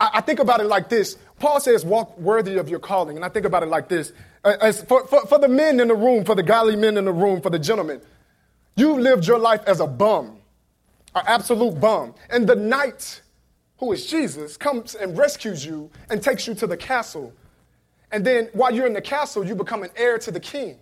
[0.00, 1.16] I, I, think about it like this.
[1.38, 4.12] Paul says, "Walk worthy of your calling," and I think about it like this:
[4.44, 7.12] as for, for, for the men in the room, for the godly men in the
[7.12, 8.00] room, for the gentlemen,
[8.76, 10.38] you lived your life as a bum,
[11.14, 13.22] an absolute bum, and the knight,
[13.78, 17.32] who is Jesus, comes and rescues you and takes you to the castle
[18.10, 20.78] and then while you're in the castle, you become an heir to the king.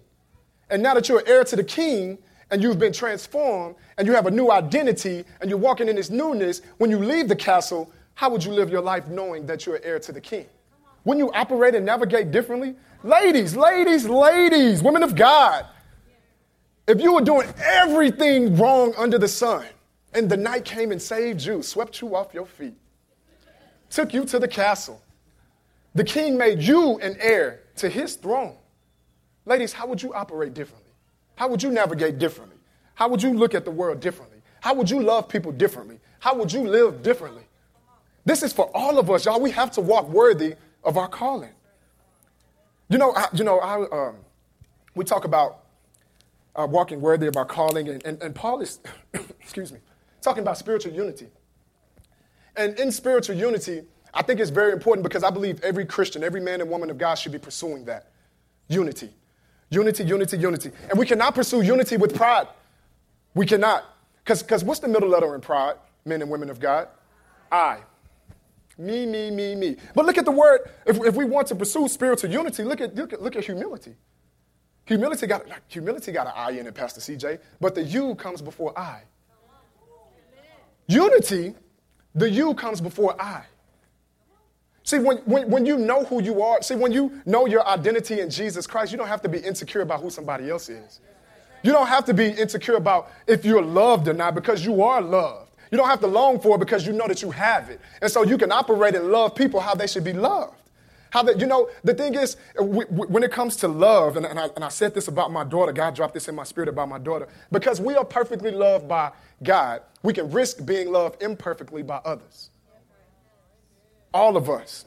[0.71, 2.19] And now that you're an heir to the king
[2.51, 6.11] and you've been transformed and you have a new identity and you're walking in this
[6.11, 9.77] newness, when you leave the castle, how would you live your life knowing that you're
[9.77, 10.47] an heir to the king?
[11.05, 12.75] Wouldn't you operate and navigate differently?
[13.03, 15.67] Ladies, ladies, ladies, women of God,
[16.89, 19.65] if you were doing everything wrong under the sun
[20.15, 22.75] and the knight came and saved you, swept you off your feet,
[23.91, 25.01] took you to the castle,
[25.97, 28.55] the king made you an heir to his throne.
[29.47, 30.93] Ladies, how would you operate differently?
[31.37, 32.59] How would you navigate differently?
[32.95, 34.43] How would you look at the world differently?
[34.61, 35.99] How would you love people differently?
[36.19, 37.45] How would you live differently?
[38.27, 39.41] This is for all of us, y'all.
[39.41, 40.55] We have to walk worthy
[40.85, 41.53] of our calling.
[42.91, 44.17] You know, I, you know, I, um,
[44.95, 45.65] we talk about
[46.55, 48.81] uh, walking worthy of our calling, and, and, and Paul is,
[49.41, 49.79] excuse me,
[50.21, 51.29] talking about spiritual unity.
[52.55, 53.83] And in spiritual unity,
[54.15, 56.99] I think it's very important because I believe every Christian, every man and woman of
[56.99, 58.11] God should be pursuing that
[58.69, 59.11] unity.
[59.71, 60.71] Unity, unity, unity.
[60.89, 62.47] And we cannot pursue unity with pride.
[63.35, 63.85] We cannot.
[64.25, 66.89] Because what's the middle letter in pride, men and women of God?
[67.51, 67.79] I.
[68.79, 69.77] Me, me, me, me.
[69.95, 70.71] But look at the word.
[70.85, 73.95] If, if we want to pursue spiritual unity, look at, look at, look at humility.
[74.87, 78.79] Humility got, humility got an I in it, Pastor CJ, but the U comes before
[78.79, 79.03] I.
[80.87, 81.55] Unity,
[82.15, 83.43] the U comes before I.
[84.87, 88.21] See, when, when, when you know who you are, see, when you know your identity
[88.21, 91.01] in Jesus Christ, you don't have to be insecure about who somebody else is.
[91.65, 95.03] You don't have to be insecure about if you're loved or not because you are
[95.03, 95.51] loved.
[95.73, 97.81] You don't have to long for it because you know that you have it.
[98.01, 100.55] And so you can operate and love people how they should be loved.
[101.11, 104.51] How that, you know, the thing is, when it comes to love, and, and, I,
[104.55, 106.99] and I said this about my daughter, God dropped this in my spirit about my
[106.99, 109.11] daughter, because we are perfectly loved by
[109.43, 112.51] God, we can risk being loved imperfectly by others.
[114.13, 114.85] All of us.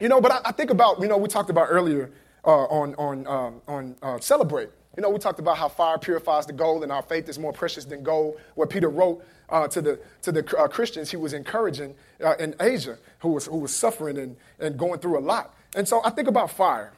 [0.00, 2.10] You know, but I, I think about, you know, we talked about earlier
[2.44, 4.68] uh, on, on, um, on uh, Celebrate.
[4.96, 7.52] You know, we talked about how fire purifies the gold and our faith is more
[7.52, 8.38] precious than gold.
[8.54, 12.54] What Peter wrote uh, to the, to the uh, Christians he was encouraging uh, in
[12.60, 15.54] Asia who was, who was suffering and, and going through a lot.
[15.74, 16.92] And so I think about fire.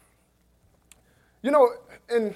[1.43, 1.71] You know,
[2.11, 2.35] in,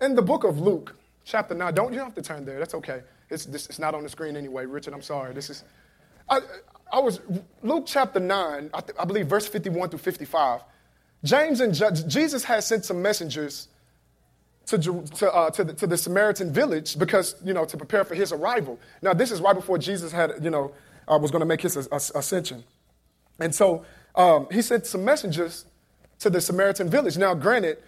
[0.00, 2.74] in the book of Luke, chapter 9, don't you don't have to turn there, that's
[2.74, 3.00] okay.
[3.30, 5.32] It's, this, it's not on the screen anyway, Richard, I'm sorry.
[5.32, 5.64] This is,
[6.28, 6.40] I,
[6.92, 7.20] I was,
[7.62, 10.62] Luke chapter 9, I, th- I believe verse 51 through 55.
[11.24, 11.74] James and
[12.08, 13.68] Jesus had sent some messengers
[14.66, 18.14] to, to, uh, to, the, to the Samaritan village because, you know, to prepare for
[18.14, 18.78] his arrival.
[19.02, 20.72] Now, this is right before Jesus had, you know,
[21.08, 22.64] uh, was going to make his ascension.
[23.38, 25.66] And so um, he sent some messengers
[26.20, 27.16] to the Samaritan village.
[27.16, 27.78] Now, granted,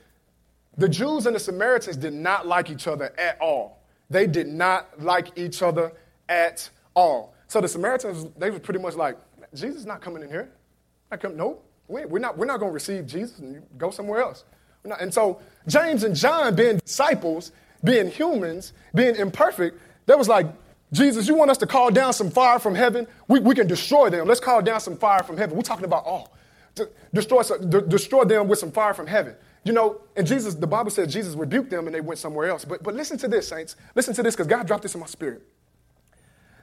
[0.77, 3.83] the Jews and the Samaritans did not like each other at all.
[4.11, 5.93] They did not like each other
[6.29, 7.35] at all.
[7.49, 9.17] So the Samaritans, they were pretty much like,
[9.55, 10.51] Jesus is not coming in here.
[11.11, 11.59] Not come, no,
[11.89, 14.45] we're not, we're not going to receive Jesus and go somewhere else.
[15.01, 20.47] And so James and John, being disciples, being humans, being imperfect, they was like,
[20.93, 23.07] Jesus, you want us to call down some fire from heaven?
[23.27, 24.27] We, we can destroy them.
[24.27, 25.57] Let's call down some fire from heaven.
[25.57, 26.35] We're talking about all.
[26.77, 27.43] To destroy,
[27.89, 29.35] destroy them with some fire from heaven.
[29.65, 32.65] You know, and Jesus, the Bible says Jesus rebuked them and they went somewhere else.
[32.65, 33.77] But, but listen to this, saints.
[33.95, 35.43] Listen to this because God dropped this in my spirit.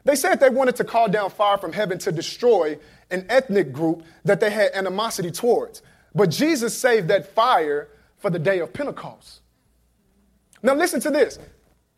[0.05, 2.77] They said they wanted to call down fire from heaven to destroy
[3.11, 5.81] an ethnic group that they had animosity towards.
[6.13, 7.89] But Jesus saved that fire
[8.19, 9.41] for the day of Pentecost.
[10.63, 11.37] Now, listen to this.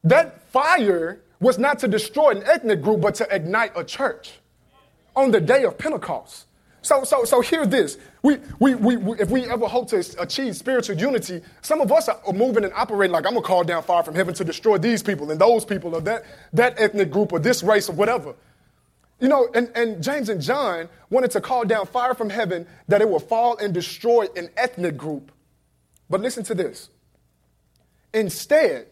[0.04, 4.32] That fire was not to destroy an ethnic group, but to ignite a church
[5.16, 6.47] on the day of Pentecost.
[6.82, 7.98] So, so, so hear this.
[8.22, 12.08] We, we, we, we, if we ever hope to achieve spiritual unity, some of us
[12.08, 14.78] are moving and operating like I'm going to call down fire from heaven to destroy
[14.78, 18.36] these people and those people or that, that ethnic group or this race or whatever.
[19.20, 23.02] You know, and, and James and John wanted to call down fire from heaven that
[23.02, 25.32] it will fall and destroy an ethnic group.
[26.10, 26.90] But listen to this.
[28.14, 28.88] Instead,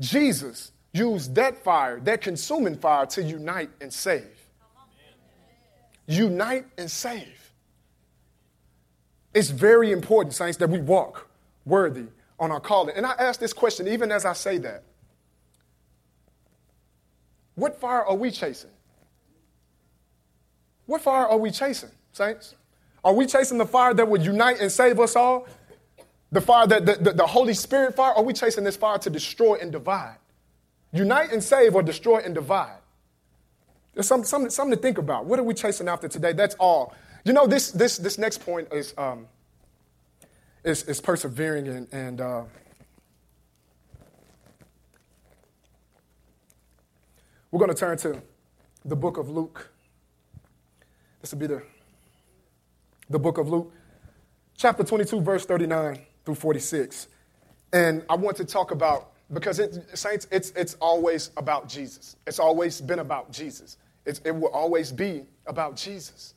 [0.00, 4.41] Jesus used that fire, that consuming fire, to unite and save
[6.06, 7.52] unite and save.
[9.34, 11.28] It's very important, saints, that we walk
[11.64, 12.06] worthy
[12.38, 12.94] on our calling.
[12.96, 14.82] And I ask this question even as I say that.
[17.54, 18.70] What fire are we chasing?
[20.86, 22.54] What fire are we chasing, saints?
[23.04, 25.46] Are we chasing the fire that would unite and save us all?
[26.30, 28.12] The fire that the, the, the Holy Spirit fire?
[28.14, 30.16] Are we chasing this fire to destroy and divide?
[30.92, 32.81] Unite and save or destroy and divide?
[33.94, 35.26] There's some, something, something to think about.
[35.26, 36.32] What are we chasing after today?
[36.32, 36.94] That's all.
[37.24, 39.26] You know, this, this, this next point is, um,
[40.64, 42.42] is, is persevering and, and uh,
[47.50, 48.22] we're going to turn to
[48.84, 49.70] the book of Luke.
[51.20, 51.62] This will be the,
[53.10, 53.72] the book of Luke,
[54.56, 57.08] chapter 22, verse 39 through 46.
[57.72, 62.16] And I want to talk about because it, saints, it's, it's always about Jesus.
[62.26, 63.78] It's always been about Jesus.
[64.04, 66.34] It's, it will always be about Jesus.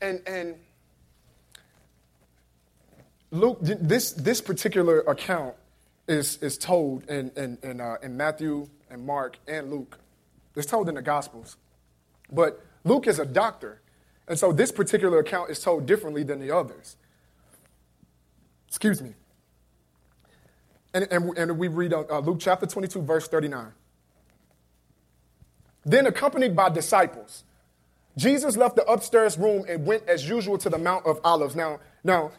[0.00, 0.56] And, and
[3.30, 5.54] Luke, this, this particular account
[6.08, 9.98] is, is told in, in, in, uh, in Matthew and Mark and Luke.
[10.56, 11.56] It's told in the Gospels.
[12.30, 13.80] But Luke is a doctor.
[14.28, 16.96] And so this particular account is told differently than the others.
[18.68, 19.14] Excuse me.
[20.94, 23.72] And, and, and we read uh, Luke chapter 22, verse 39.
[25.84, 27.44] Then, accompanied by disciples,
[28.16, 31.56] Jesus left the upstairs room and went as usual to the Mount of Olives.
[31.56, 32.30] Now, now,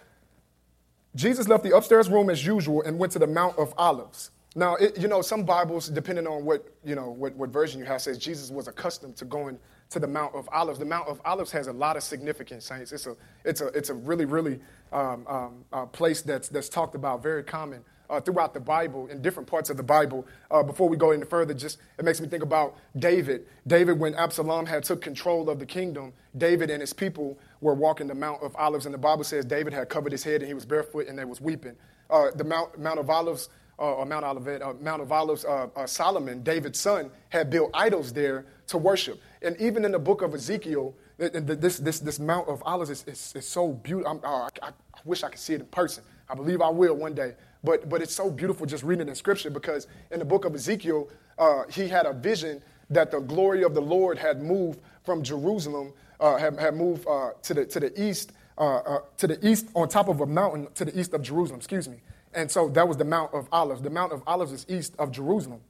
[1.15, 4.31] Jesus left the upstairs room as usual and went to the Mount of Olives.
[4.55, 7.85] Now, it, you know, some Bibles, depending on what, you know, what, what version you
[7.85, 9.57] have, says Jesus was accustomed to going
[9.89, 10.77] to the Mount of Olives.
[10.77, 12.91] The Mount of Olives has a lot of significance, saints.
[12.91, 14.59] It's a, it's a, it's a really, really
[14.91, 19.21] um, um, uh, place that's, that's talked about, very common uh, throughout the Bible, in
[19.21, 20.25] different parts of the Bible.
[20.51, 23.47] Uh, before we go any further, just it makes me think about David.
[23.65, 28.07] David, when Absalom had took control of the kingdom, David and his people were walking
[28.07, 30.53] the Mount of Olives, and the Bible says David had covered his head and he
[30.53, 31.75] was barefoot and they was weeping.
[32.09, 33.49] Uh, the Mount, Mount of Olives
[33.79, 38.13] uh, or Mount Olivet, uh, Mount of Olives, uh, Solomon, David's son, had built idols
[38.13, 39.19] there to worship.
[39.41, 43.33] And even in the book of Ezekiel, this, this, this Mount of Olives is, is,
[43.35, 44.21] is so beautiful.
[44.23, 44.71] I, I
[45.05, 46.03] wish I could see it in person.
[46.29, 47.33] I believe I will one day.
[47.63, 51.09] But, but it's so beautiful just reading in scripture because in the book of Ezekiel,
[51.37, 55.93] uh, he had a vision that the glory of the Lord had moved from Jerusalem,
[56.19, 60.09] uh, had, had moved uh, to, the, to the east, to the east on top
[60.09, 61.97] of a mountain to the east of Jerusalem, excuse me.
[62.33, 63.81] And so that was the Mount of Olives.
[63.81, 65.61] The Mount of Olives is east of Jerusalem.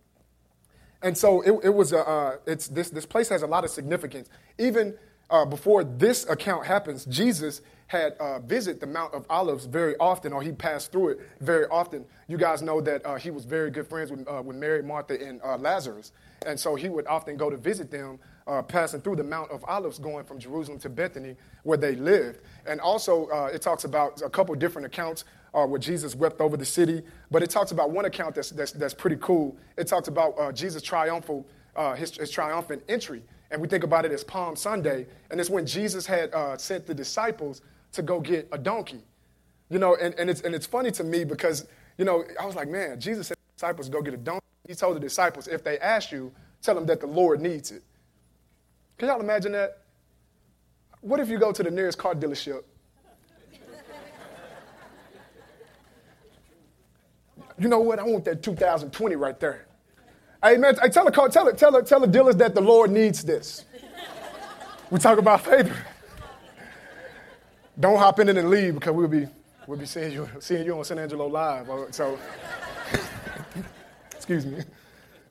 [1.01, 3.69] And so it, it was a, uh, it's, this, this place has a lot of
[3.69, 4.29] significance.
[4.58, 4.95] Even
[5.34, 10.32] uh, before this account happens, Jesus had uh, visited the Mount of Olives very often,
[10.32, 12.06] or he passed through it very often.
[12.28, 15.22] You guys know that uh, he was very good friends with, uh, with Mary, Martha,
[15.22, 16.12] and uh, Lazarus.
[16.46, 19.65] And so he would often go to visit them, uh, passing through the Mount of
[19.65, 22.39] Olives, going from Jerusalem to Bethany, where they lived.
[22.65, 26.65] And also, it talks about a couple different accounts uh, where Jesus wept over the
[26.65, 27.04] city.
[27.32, 29.56] But it talks about one account that's, that's, that's pretty cool.
[29.78, 33.24] It talks about uh, Jesus' triumphal, uh, his, his, triumphant entry.
[33.54, 35.06] And we think about it as Palm Sunday.
[35.30, 37.62] And it's when Jesus had uh, sent the disciples
[37.94, 39.02] to go get a donkey.
[39.70, 42.56] You know, and, and, it's, and it's funny to me because, you know, I was
[42.56, 44.46] like, man, Jesus the disciples go get a donkey.
[44.68, 47.84] He told the disciples, if they ask you, tell them that the Lord needs it.
[48.98, 49.84] Can y'all imagine that?
[51.02, 52.63] What if you go to the nearest car dealership
[57.60, 58.00] you know what?
[58.00, 59.68] I want that 2020 right there.
[60.43, 62.91] Hey, man, hey, tell, the, tell, the, tell, the, tell the dealers that the Lord
[62.91, 63.63] needs this.
[64.91, 65.73] We talk about faith.
[67.79, 69.25] Don't hop in and leave because we'll be,
[69.67, 71.67] we'll be seeing, you, seeing you on San Angelo Live.
[71.91, 72.19] So,
[74.12, 74.63] excuse me.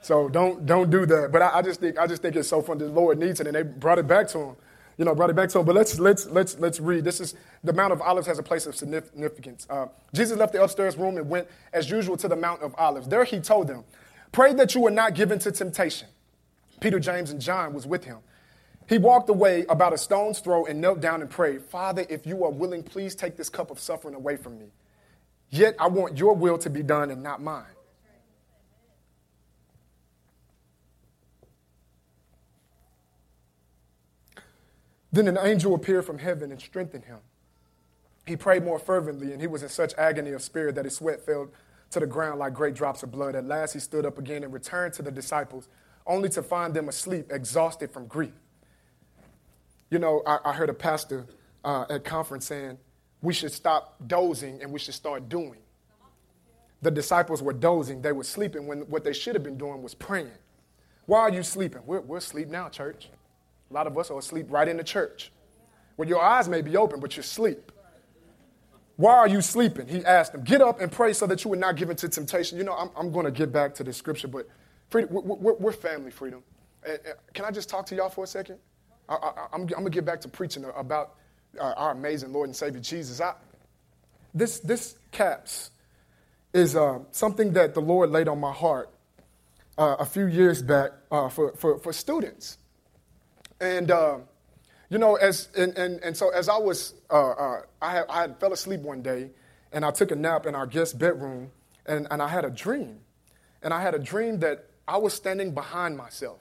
[0.01, 1.31] So don't, don't do that.
[1.31, 2.79] But I, I, just think, I just think it's so fun.
[2.79, 4.57] The Lord needs it, and they brought it back to him
[4.99, 5.65] you know, brought it back to him.
[5.65, 7.05] But let's, let's, let's, let's read.
[7.05, 9.67] This is the Mount of Olives has a place of significance.
[9.69, 13.09] Uh, Jesus left the upstairs room and went, as usual, to the Mount of Olives.
[13.09, 13.85] There he told them,
[14.33, 16.09] Pray that you are not given to temptation.
[16.81, 18.19] Peter, James, and John was with him.
[18.89, 22.45] He walked away about a stone's throw and knelt down and prayed, Father, if you
[22.45, 24.73] are willing, please take this cup of suffering away from me.
[25.51, 27.67] Yet I want your will to be done and not mine.
[35.13, 37.19] Then an angel appeared from heaven and strengthened him.
[38.27, 41.25] He prayed more fervently, and he was in such agony of spirit that his sweat
[41.25, 41.51] fell
[41.93, 43.35] to the ground like great drops of blood.
[43.35, 45.69] At last, he stood up again and returned to the disciples,
[46.07, 48.33] only to find them asleep, exhausted from grief.
[49.91, 51.27] You know, I, I heard a pastor
[51.65, 52.79] uh, at conference saying
[53.21, 55.59] we should stop dozing and we should start doing.
[56.81, 59.95] The disciples were dozing, they were sleeping when what they should have been doing was
[59.95, 60.33] praying.
[61.07, 61.83] Why are you sleeping?
[61.87, 63.09] We're, we're asleep now, church.
[63.71, 65.33] A lot of us are asleep right in the church.
[65.97, 67.72] Well, your eyes may be open, but you're asleep.
[69.03, 69.89] Why are you sleeping?
[69.89, 70.45] He asked them.
[70.45, 72.57] Get up and pray so that you would not give into temptation.
[72.57, 74.49] You know, I'm, I'm going to get back to the scripture, but
[74.91, 76.45] freedom, we're, we're, family, freedom.
[77.35, 78.61] Can I just talk to y'all for a second?
[79.09, 81.17] I, am going to get back to preaching about
[81.59, 83.21] uh, our amazing Lord and Savior Jesus.
[83.21, 83.35] I,
[84.35, 85.73] this, this caps
[86.55, 88.89] is uh, something that the Lord laid on my heart
[89.79, 92.57] uh, a few years back uh, for, for, for students.
[93.61, 94.19] And, uh,
[94.93, 98.29] you know, as, and, and, and so as I was, uh, uh, I, had, I
[98.29, 99.31] fell asleep one day
[99.73, 101.51] and I took a nap in our guest bedroom
[101.87, 102.99] and, and I had a dream.
[103.63, 106.41] And I had a dream that I was standing behind myself.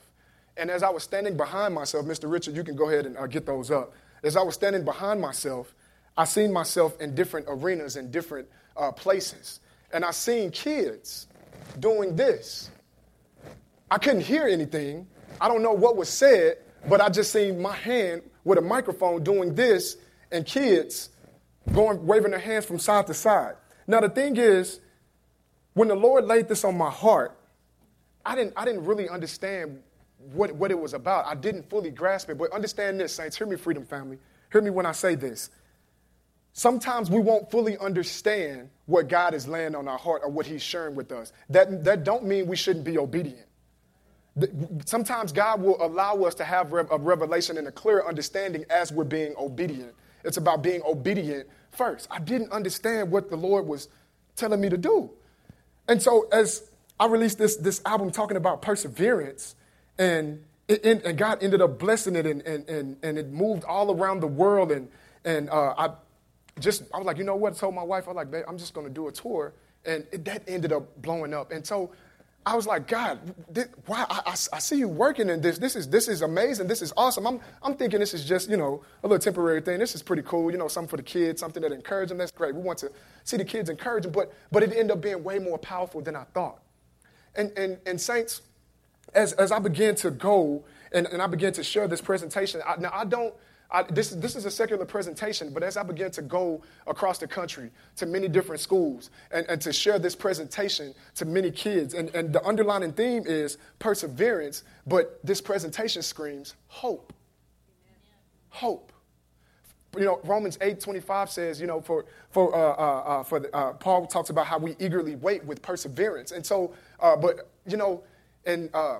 [0.57, 2.29] And as I was standing behind myself, Mr.
[2.29, 3.93] Richard, you can go ahead and uh, get those up.
[4.21, 5.73] As I was standing behind myself,
[6.17, 9.61] I seen myself in different arenas and different uh, places.
[9.93, 11.27] And I seen kids
[11.79, 12.69] doing this.
[13.89, 15.07] I couldn't hear anything.
[15.39, 16.57] I don't know what was said,
[16.89, 19.97] but I just seen my hand with a microphone doing this
[20.31, 21.09] and kids
[21.73, 23.55] going waving their hands from side to side.
[23.87, 24.79] Now the thing is,
[25.73, 27.37] when the Lord laid this on my heart,
[28.25, 29.81] I didn't, I didn't really understand
[30.33, 31.25] what, what it was about.
[31.25, 32.37] I didn't fully grasp it.
[32.37, 33.37] But understand this, saints.
[33.37, 34.19] Hear me, freedom family.
[34.51, 35.49] Hear me when I say this.
[36.53, 40.61] Sometimes we won't fully understand what God is laying on our heart or what He's
[40.61, 41.31] sharing with us.
[41.49, 43.47] That, that don't mean we shouldn't be obedient.
[44.85, 49.03] Sometimes God will allow us to have a revelation and a clear understanding as we're
[49.03, 49.93] being obedient.
[50.23, 52.07] It's about being obedient first.
[52.09, 53.89] I didn't understand what the Lord was
[54.35, 55.09] telling me to do.
[55.87, 56.69] And so as
[56.99, 59.55] I released this, this album talking about perseverance,
[59.97, 63.91] and, it, and God ended up blessing it, and, and, and, and it moved all
[63.91, 64.71] around the world.
[64.71, 64.87] And,
[65.25, 65.89] and uh, I
[66.59, 67.53] just, I was like, you know what?
[67.53, 69.53] I told my wife, I was like, I'm just going to do a tour.
[69.83, 71.51] And it, that ended up blowing up.
[71.51, 71.91] And so
[72.43, 73.19] I was like, God,
[73.49, 74.05] this, why?
[74.09, 75.59] I, I, I, see you working in this.
[75.59, 76.65] This is, this is amazing.
[76.67, 77.27] This is awesome.
[77.27, 79.77] I'm, I'm thinking this is just, you know, a little temporary thing.
[79.77, 80.51] This is pretty cool.
[80.51, 82.17] You know, something for the kids, something that encourages them.
[82.17, 82.55] That's great.
[82.55, 82.91] We want to
[83.25, 84.11] see the kids encourage them.
[84.11, 86.63] But, but it ended up being way more powerful than I thought.
[87.35, 88.41] And, and, and saints,
[89.13, 92.75] as, as I began to go and, and I began to share this presentation, I,
[92.77, 93.35] now I don't,
[93.71, 97.27] I, this, this is a secular presentation, but as I began to go across the
[97.27, 102.13] country to many different schools and, and to share this presentation to many kids, and,
[102.13, 107.13] and the underlying theme is perseverance, but this presentation screams hope.
[108.49, 108.91] Hope.
[109.97, 113.55] You know, Romans 8 25 says, you know, for, for, uh, uh, uh, for the,
[113.55, 116.31] uh, Paul talks about how we eagerly wait with perseverance.
[116.31, 118.03] And so, uh, but, you know,
[118.45, 118.99] and, uh,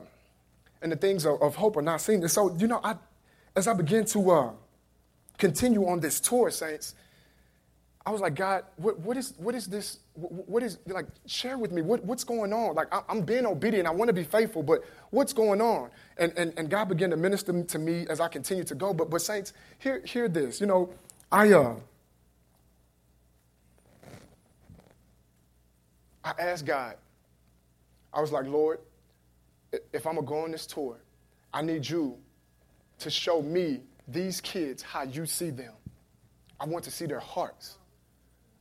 [0.81, 2.21] and the things of, of, hope are not seen.
[2.21, 2.95] And so, you know, I,
[3.55, 4.19] as I began to
[5.41, 6.93] continue on this tour, saints,
[8.05, 9.99] I was like, God, what, what, is, what is this?
[10.13, 12.75] What, is, like, share with me, what, what's going on?
[12.75, 15.89] Like, I, am being obedient, I want to be faithful, but what's going on?
[16.17, 18.93] And, and, and God began to minister to me as I continued to go.
[18.93, 20.61] But, but saints, hear, hear this.
[20.61, 20.93] You know,
[21.31, 21.75] I, uh,
[26.23, 26.95] I asked God,
[28.13, 28.79] I was like, Lord,
[29.93, 30.97] if I'm to go on this tour,
[31.53, 32.17] I need you
[32.99, 33.81] to show me
[34.11, 35.73] these kids how you see them.
[36.59, 37.77] I want to see their hearts.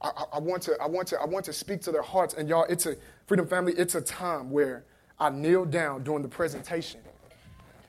[0.00, 2.34] I, I, I, want to, I, want to, I want to speak to their hearts.
[2.34, 2.96] And y'all, it's a
[3.26, 4.84] Freedom Family, it's a time where
[5.18, 7.00] I kneel down during the presentation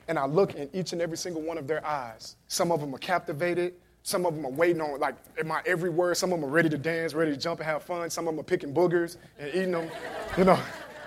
[0.08, 2.36] and I look in each and every single one of their eyes.
[2.50, 3.76] Some of them are captivated.
[4.04, 6.18] Some of them are waiting on, like, in my every word.
[6.18, 8.10] Some of them are ready to dance, ready to jump and have fun.
[8.10, 9.90] Some of them are picking boogers and eating them.
[10.38, 10.60] You know,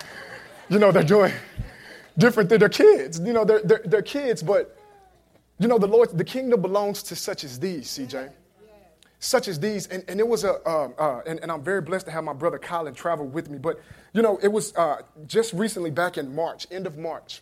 [0.69, 1.33] you know they're doing
[2.17, 2.59] different things.
[2.59, 3.19] They're kids.
[3.19, 4.74] You know, they're, they're, they're kids, but
[5.59, 8.31] you know, the Lord, the kingdom belongs to such as these, CJ.
[9.19, 9.87] Such as these.
[9.87, 12.33] And, and it was a, uh, uh, and, and, I'm very blessed to have my
[12.33, 13.57] brother Colin travel with me.
[13.57, 13.79] But,
[14.13, 17.41] you know, it was uh, just recently back in March, end of March.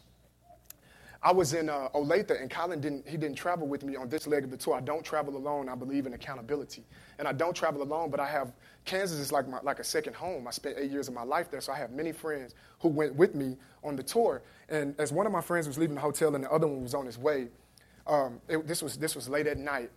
[1.23, 4.27] I was in uh, Olathe, and Colin didn't, he didn't travel with me on this
[4.27, 4.75] leg of the tour.
[4.75, 5.69] I don't travel alone.
[5.69, 6.83] I believe in accountability.
[7.17, 8.51] And I don't travel alone, but I have,
[8.83, 10.47] Kansas is like, my, like a second home.
[10.47, 13.15] I spent eight years of my life there, so I have many friends who went
[13.15, 14.43] with me on the tour.
[14.67, 16.93] And as one of my friends was leaving the hotel and the other one was
[16.93, 17.47] on his way,
[18.07, 19.91] um, it, this, was, this was late at night,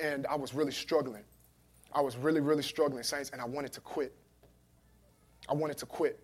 [0.00, 1.24] and I was really struggling.
[1.92, 4.14] I was really, really struggling, saints, and I wanted to quit.
[5.48, 6.20] I wanted to quit.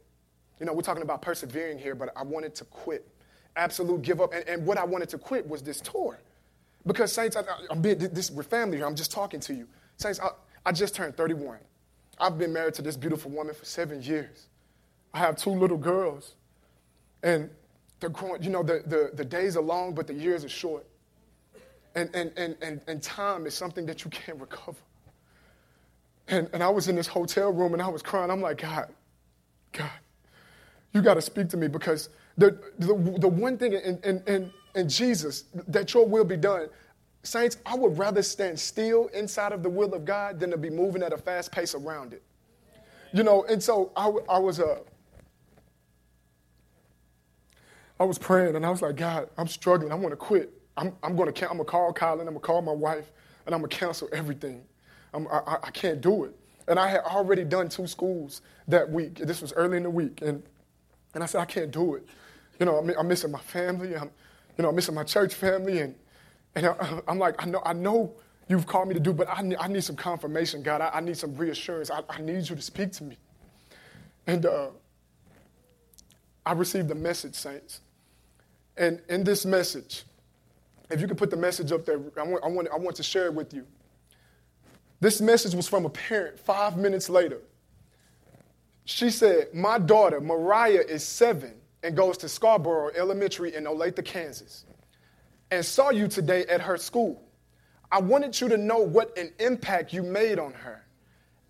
[0.58, 3.06] You know, we're talking about persevering here, but I wanted to quit.
[3.56, 4.32] Absolute give up.
[4.34, 6.20] And, and what I wanted to quit was this tour.
[6.86, 8.86] Because, saints, I, am being, this, we're family here.
[8.86, 9.66] I'm just talking to you.
[9.96, 10.28] Saints, I,
[10.66, 11.58] I just turned 31.
[12.18, 14.48] I've been married to this beautiful woman for seven years.
[15.14, 16.34] I have two little girls.
[17.22, 17.50] And
[18.00, 20.86] they're growing, you know, the, the, the days are long, but the years are short.
[21.94, 24.78] And, and, and, and, and time is something that you can't recover.
[26.28, 28.30] And, and I was in this hotel room and I was crying.
[28.30, 28.88] I'm like, God,
[29.72, 29.90] God,
[30.92, 34.52] you got to speak to me because the, the, the one thing in, in, in,
[34.76, 36.68] in Jesus, that your will be done,
[37.22, 40.70] Saints, I would rather stand still inside of the will of God than to be
[40.70, 42.22] moving at a fast pace around it.
[43.12, 44.78] You know, and so I, I was uh,
[47.98, 49.92] I was praying and I was like, God, I'm struggling.
[49.92, 50.59] I want to quit.
[50.76, 53.10] I'm, I'm going to I'm gonna call Colin, I'm going to call my wife,
[53.46, 54.62] and I'm going to cancel everything.
[55.12, 56.36] I'm, I, I can't do it.
[56.68, 59.16] And I had already done two schools that week.
[59.16, 60.22] This was early in the week.
[60.22, 60.42] And,
[61.14, 62.06] and I said, I can't do it.
[62.60, 63.96] You know, I'm, I'm missing my family.
[63.96, 64.10] I'm,
[64.56, 65.80] you know, I'm missing my church family.
[65.80, 65.94] And,
[66.54, 68.14] and I, am like, I know, I know
[68.48, 70.80] you've called me to do, but I need, I need some confirmation, God.
[70.80, 71.90] I, I need some reassurance.
[71.90, 73.16] I, I, need you to speak to me.
[74.26, 74.68] And uh,
[76.44, 77.80] I received a message, saints.
[78.76, 80.04] And in this message,
[80.90, 83.02] if you could put the message up there, I want, I want, I want to
[83.02, 83.66] share it with you.
[85.00, 87.40] This message was from a parent five minutes later.
[88.84, 94.64] She said, My daughter, Mariah, is seven and goes to Scarborough Elementary in Olathe, Kansas,
[95.50, 97.22] and saw you today at her school.
[97.92, 100.84] I wanted you to know what an impact you made on her.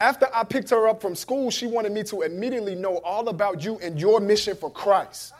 [0.01, 3.62] After I picked her up from school, she wanted me to immediately know all about
[3.62, 5.34] you and your mission for Christ.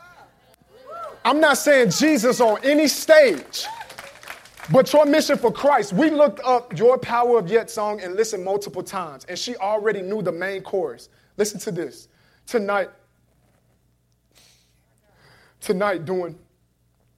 [1.25, 3.65] I'm not saying Jesus on any stage,
[4.71, 5.93] but your mission for Christ.
[5.93, 10.01] We looked up your Power of Yet song and listened multiple times, and she already
[10.01, 11.09] knew the main chorus.
[11.37, 12.07] Listen to this.
[12.47, 12.89] Tonight,
[15.59, 16.37] tonight doing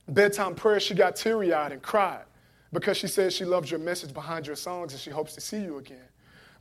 [0.07, 2.23] bedtime prayer, she got teary eyed and cried
[2.71, 5.61] because she said she loves your message behind your songs and she hopes to see
[5.61, 6.07] you again.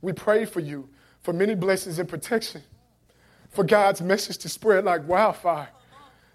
[0.01, 0.87] We pray for you
[1.21, 2.61] for many blessings and protection,
[3.49, 5.69] for God's message to spread like wildfire,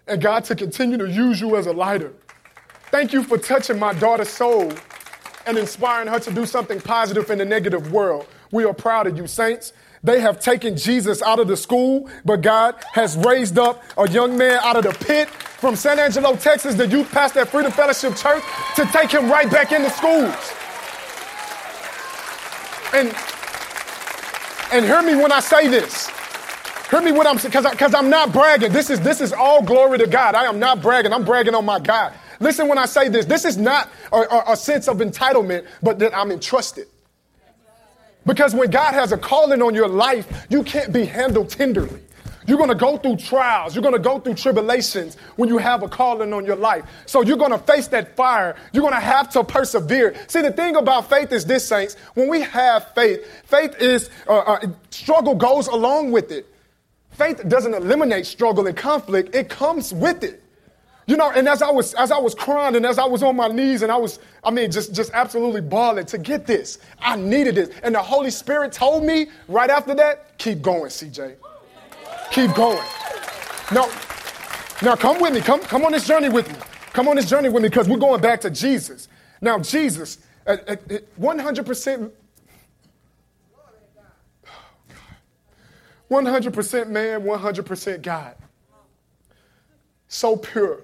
[0.06, 2.12] and God to continue to use you as a lighter.
[2.90, 4.72] Thank you for touching my daughter's soul
[5.46, 8.26] and inspiring her to do something positive in the negative world.
[8.50, 9.74] We are proud of you, saints.
[10.02, 14.38] They have taken Jesus out of the school, but God has raised up a young
[14.38, 18.16] man out of the pit from San Angelo, Texas, the youth pastor at Freedom Fellowship
[18.16, 18.42] Church,
[18.76, 20.34] to take him right back into schools.
[22.94, 23.14] And,
[24.72, 26.08] and hear me when I say this.
[26.90, 28.72] Hear me when I'm because because I'm not bragging.
[28.72, 30.34] This is this is all glory to God.
[30.34, 31.12] I am not bragging.
[31.12, 32.14] I'm bragging on my God.
[32.40, 33.26] Listen when I say this.
[33.26, 36.86] This is not a, a, a sense of entitlement, but that I'm entrusted.
[38.26, 42.00] Because when God has a calling on your life, you can't be handled tenderly.
[42.46, 43.74] You're going to go through trials.
[43.74, 46.84] You're going to go through tribulations when you have a calling on your life.
[47.04, 48.56] So you're going to face that fire.
[48.72, 50.14] You're going to have to persevere.
[50.28, 51.96] See, the thing about faith is this, saints.
[52.14, 56.46] When we have faith, faith is, uh, uh, struggle goes along with it.
[57.10, 60.42] Faith doesn't eliminate struggle and conflict, it comes with it.
[61.08, 63.34] You know, and as I was as I was crying and as I was on
[63.34, 66.78] my knees and I was, I mean, just just absolutely bawling to get this.
[67.00, 67.72] I needed it.
[67.82, 71.36] And the Holy Spirit told me right after that, keep going, CJ.
[72.30, 72.84] Keep going.
[73.72, 73.90] Now,
[74.82, 75.40] now come with me.
[75.40, 76.58] Come, come on this journey with me.
[76.92, 79.08] Come on this journey with me because we're going back to Jesus.
[79.40, 82.10] Now, Jesus, at, at, at 100%.
[86.10, 88.34] 100% man, 100% God.
[90.08, 90.80] So pure,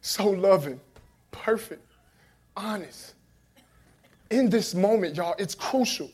[0.00, 0.80] so loving,
[1.30, 1.84] perfect,
[2.56, 3.14] honest.
[4.30, 6.10] In this moment, y'all, it's crucial.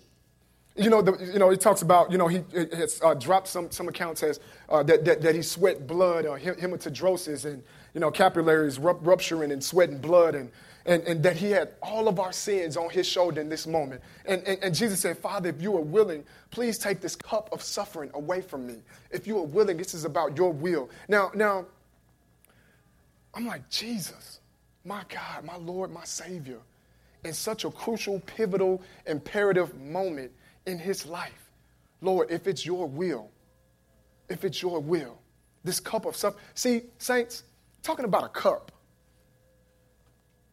[0.77, 3.71] You know, the, you know, it talks about, you know, he has uh, dropped some,
[3.71, 7.63] some accounts as uh, that, that, that he sweat blood or hematidrosis and,
[7.93, 10.51] you know, capillaries rupturing and sweating blood and,
[10.87, 14.01] and, and that he had all of our sins on his shoulder in this moment.
[14.27, 17.63] And, and, and Jesus said, Father, if you are willing, please take this cup of
[17.63, 18.77] suffering away from me.
[19.11, 20.91] If you are willing, this is about your will.
[21.09, 21.67] Now, now,
[23.35, 24.41] I'm like, Jesus,
[24.85, 26.59] my God, my Lord, my Savior,
[27.25, 30.31] in such a crucial, pivotal, imperative moment
[30.67, 31.51] in his life.
[32.01, 33.31] Lord, if it's your will,
[34.29, 35.19] if it's your will,
[35.65, 36.45] this cup of suffering.
[36.55, 37.43] See, saints,
[37.83, 38.71] talking about a cup.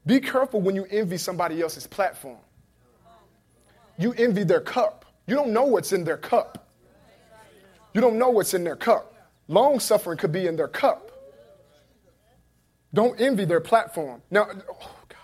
[0.06, 2.38] Be careful when you envy somebody else's platform.
[4.00, 5.06] You envy their cup.
[5.28, 6.70] You don't know what's in their cup.
[7.94, 9.14] You don't know what's in their cup.
[9.48, 11.11] Long suffering could be in their cup.
[12.94, 14.22] Don't envy their platform.
[14.30, 15.18] Now, oh God.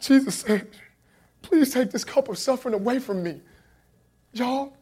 [0.00, 0.68] Jesus said,
[1.42, 3.40] please take this cup of suffering away from me.
[4.32, 4.76] Y'all,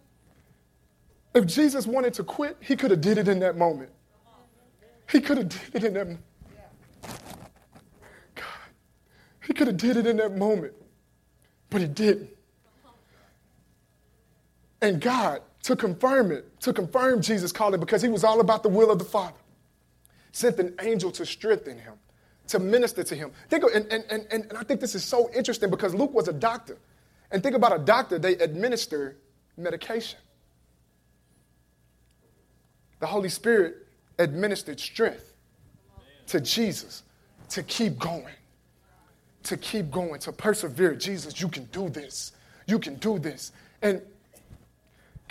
[1.35, 3.91] if Jesus wanted to quit, he could have did it in that moment.
[5.11, 6.25] He could have did it in that moment.
[8.35, 8.45] God,
[9.45, 10.73] he could have did it in that moment,
[11.69, 12.31] but he didn't.
[14.81, 18.69] And God to confirm it, to confirm Jesus' calling, because he was all about the
[18.69, 19.37] will of the Father.
[20.33, 21.95] Sent an angel to strengthen him,
[22.49, 23.33] to minister to him.
[23.49, 26.29] Think of, and, and, and, and I think this is so interesting because Luke was
[26.29, 26.79] a doctor.
[27.31, 29.17] And think about a doctor, they administer
[29.57, 30.19] medication.
[33.01, 33.87] The Holy Spirit
[34.19, 35.33] administered strength
[36.29, 37.03] to Jesus
[37.51, 38.35] to keep going,
[39.45, 40.95] to keep going, to persevere.
[40.95, 42.33] Jesus, you can do this.
[42.67, 43.53] You can do this.
[43.83, 44.03] And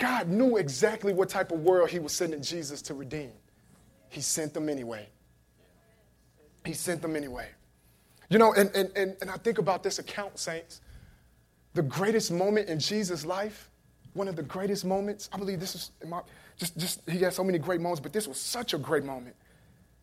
[0.00, 3.30] God knew exactly what type of world he was sending Jesus to redeem.
[4.08, 5.06] He sent them anyway.
[6.64, 7.48] He sent them anyway.
[8.30, 10.80] You know, and, and, and, and I think about this account, saints.
[11.74, 13.70] The greatest moment in Jesus' life,
[14.14, 16.22] one of the greatest moments, I believe this is, my,
[16.56, 19.36] just, just, he had so many great moments, but this was such a great moment.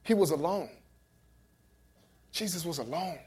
[0.03, 0.69] He was alone.
[2.31, 3.17] Jesus was alone.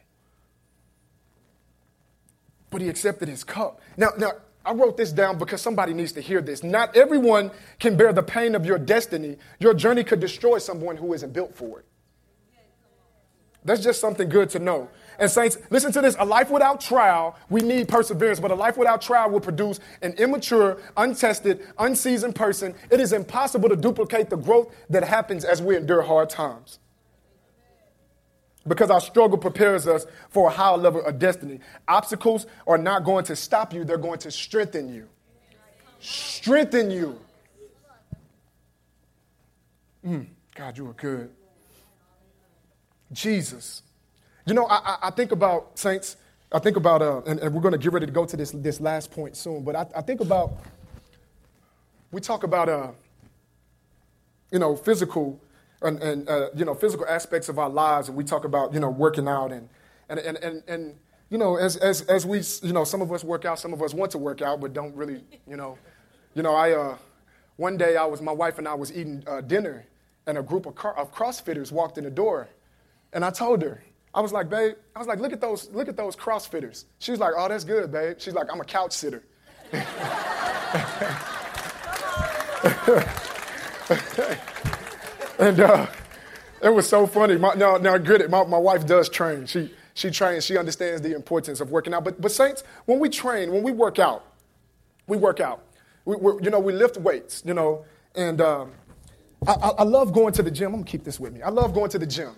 [2.70, 3.80] But he accepted his cup.
[3.96, 4.32] Now, now
[4.64, 6.62] I wrote this down because somebody needs to hear this.
[6.62, 9.36] Not everyone can bear the pain of your destiny.
[9.58, 11.86] Your journey could destroy someone who isn't built for it.
[13.64, 14.88] That's just something good to know.
[15.18, 16.16] And, saints, listen to this.
[16.18, 20.12] A life without trial, we need perseverance, but a life without trial will produce an
[20.14, 22.74] immature, untested, unseasoned person.
[22.90, 26.78] It is impossible to duplicate the growth that happens as we endure hard times
[28.66, 31.60] because our struggle prepares us for a higher level of destiny.
[31.88, 35.08] Obstacles are not going to stop you, they're going to strengthen you.
[36.00, 37.18] Strengthen you.
[40.04, 41.30] Mm, God, you are good.
[43.12, 43.82] Jesus.
[44.46, 46.16] You know, I, I think about, saints,
[46.52, 48.50] I think about, uh, and, and, we're going to get ready to go to this,
[48.52, 50.52] this last point soon, but I, I think about,
[52.10, 52.88] we talk about uh,
[54.50, 55.40] you know, physical
[55.82, 58.80] and, and uh, you know, physical aspects of our lives, and we talk about, you
[58.80, 59.68] know, working out and,
[60.08, 60.94] and, and, and, and
[61.30, 63.80] you know, as, as, as we, you know, some of us work out, some of
[63.82, 65.78] us want to work out, but don't really, you know.
[66.34, 66.96] You know, I, uh,
[67.56, 69.86] one day I was, my wife and I was eating uh, dinner,
[70.26, 72.48] and a group of, car, of CrossFitters walked in the door,
[73.12, 75.88] and I told her, I was like, babe, I was like, look at those, look
[75.88, 76.84] at those CrossFitters.
[76.98, 78.16] She was like, oh, that's good, babe.
[78.18, 79.22] She's like, I'm a couch sitter.
[85.40, 85.86] and uh,
[86.62, 87.36] it was so funny.
[87.36, 88.30] My, now, now, get it.
[88.30, 89.46] My, my wife does train.
[89.46, 90.44] She, she trains.
[90.44, 92.04] She understands the importance of working out.
[92.04, 94.24] But, but saints, when we train, when we work out,
[95.06, 95.64] we work out.
[96.04, 97.42] We, you know, we lift weights.
[97.44, 97.84] You know,
[98.14, 98.72] and um,
[99.46, 100.68] I, I love going to the gym.
[100.68, 101.42] I'm gonna keep this with me.
[101.42, 102.34] I love going to the gym.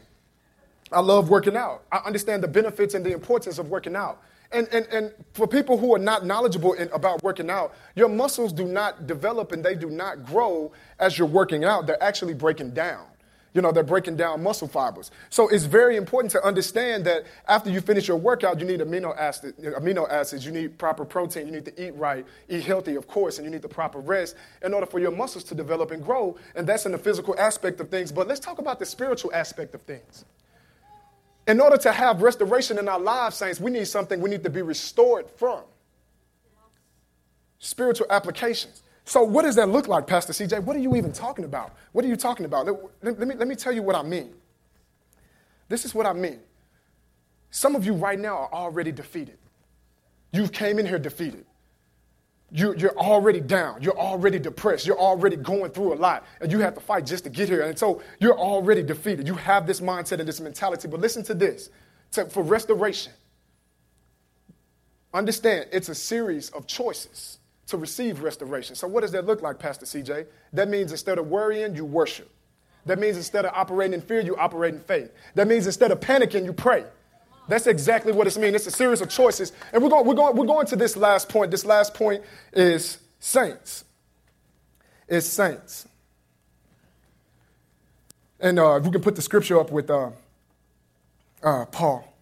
[0.90, 1.84] I love working out.
[1.90, 4.22] I understand the benefits and the importance of working out.
[4.52, 8.52] And, and, and for people who are not knowledgeable in, about working out, your muscles
[8.52, 11.86] do not develop and they do not grow as you're working out.
[11.86, 13.06] They're actually breaking down.
[13.54, 15.10] You know, they're breaking down muscle fibers.
[15.28, 19.16] So it's very important to understand that after you finish your workout, you need amino,
[19.16, 23.06] acid, amino acids, you need proper protein, you need to eat right, eat healthy, of
[23.06, 26.02] course, and you need the proper rest in order for your muscles to develop and
[26.02, 26.36] grow.
[26.54, 28.10] And that's in the physical aspect of things.
[28.10, 30.24] But let's talk about the spiritual aspect of things.
[31.46, 34.50] In order to have restoration in our lives, saints, we need something we need to
[34.50, 35.62] be restored from.
[37.58, 38.82] Spiritual applications.
[39.04, 40.62] So, what does that look like, Pastor CJ?
[40.62, 41.72] What are you even talking about?
[41.92, 42.66] What are you talking about?
[42.66, 44.32] Let, let, me, let me tell you what I mean.
[45.68, 46.38] This is what I mean.
[47.50, 49.38] Some of you right now are already defeated.
[50.32, 51.44] You came in here defeated.
[52.54, 53.80] You, you're already down.
[53.80, 54.86] You're already depressed.
[54.86, 56.26] You're already going through a lot.
[56.40, 57.62] And you have to fight just to get here.
[57.62, 59.26] And so you're already defeated.
[59.26, 60.86] You have this mindset and this mentality.
[60.86, 61.70] But listen to this
[62.12, 63.14] to, for restoration,
[65.14, 67.38] understand it's a series of choices
[67.68, 68.76] to receive restoration.
[68.76, 70.26] So, what does that look like, Pastor CJ?
[70.52, 72.30] That means instead of worrying, you worship.
[72.84, 75.10] That means instead of operating in fear, you operate in faith.
[75.36, 76.84] That means instead of panicking, you pray.
[77.48, 78.54] That's exactly what it's means.
[78.54, 79.52] It's a series of choices.
[79.72, 81.50] And we're going, we're, going, we're going to this last point.
[81.50, 82.22] This last point
[82.52, 83.84] is saints.
[85.08, 85.88] Is saints.
[88.40, 90.10] And uh, if we can put the scripture up with uh,
[91.42, 92.12] uh, Paul,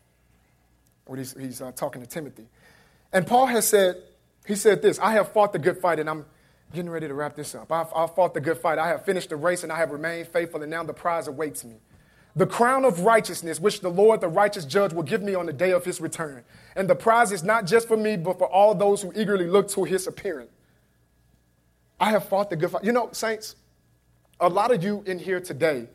[1.07, 2.47] when he's, he's uh, talking to Timothy.
[3.13, 3.97] And Paul has said,
[4.47, 6.25] he said this I have fought the good fight, and I'm
[6.75, 7.71] getting ready to wrap this up.
[7.71, 8.79] I've, I've fought the good fight.
[8.79, 11.65] I have finished the race, and I have remained faithful, and now the prize awaits
[11.65, 11.77] me
[12.37, 15.53] the crown of righteousness, which the Lord, the righteous judge, will give me on the
[15.53, 16.45] day of his return.
[16.77, 19.69] And the prize is not just for me, but for all those who eagerly look
[19.71, 20.49] to his appearing.
[21.99, 22.85] I have fought the good fight.
[22.85, 23.57] You know, saints,
[24.39, 25.89] a lot of you in here today,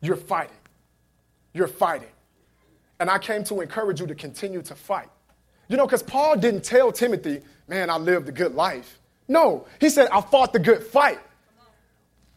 [0.00, 0.56] you're fighting.
[1.52, 2.08] You're fighting.
[3.00, 5.08] And I came to encourage you to continue to fight.
[5.68, 8.98] You know, because Paul didn't tell Timothy, man, I lived a good life.
[9.28, 11.18] No, he said, I fought the good fight.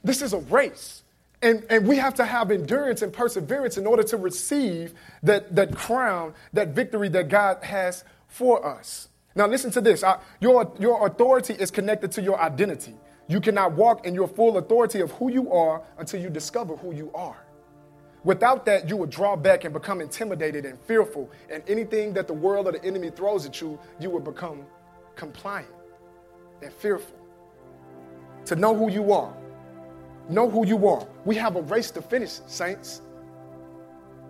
[0.04, 1.04] This is a race.
[1.42, 5.76] And, and we have to have endurance and perseverance in order to receive that, that
[5.76, 9.10] crown, that victory that God has for us.
[9.36, 12.96] Now, listen to this I, your, your authority is connected to your identity.
[13.28, 16.94] You cannot walk in your full authority of who you are until you discover who
[16.94, 17.46] you are.
[18.24, 22.34] Without that, you will draw back and become intimidated and fearful, and anything that the
[22.34, 24.66] world or the enemy throws at you, you will become
[25.16, 25.70] compliant
[26.64, 27.18] and fearful.
[28.46, 29.36] To know who you are,
[30.30, 31.08] Know who you are.
[31.24, 33.02] We have a race to finish, saints.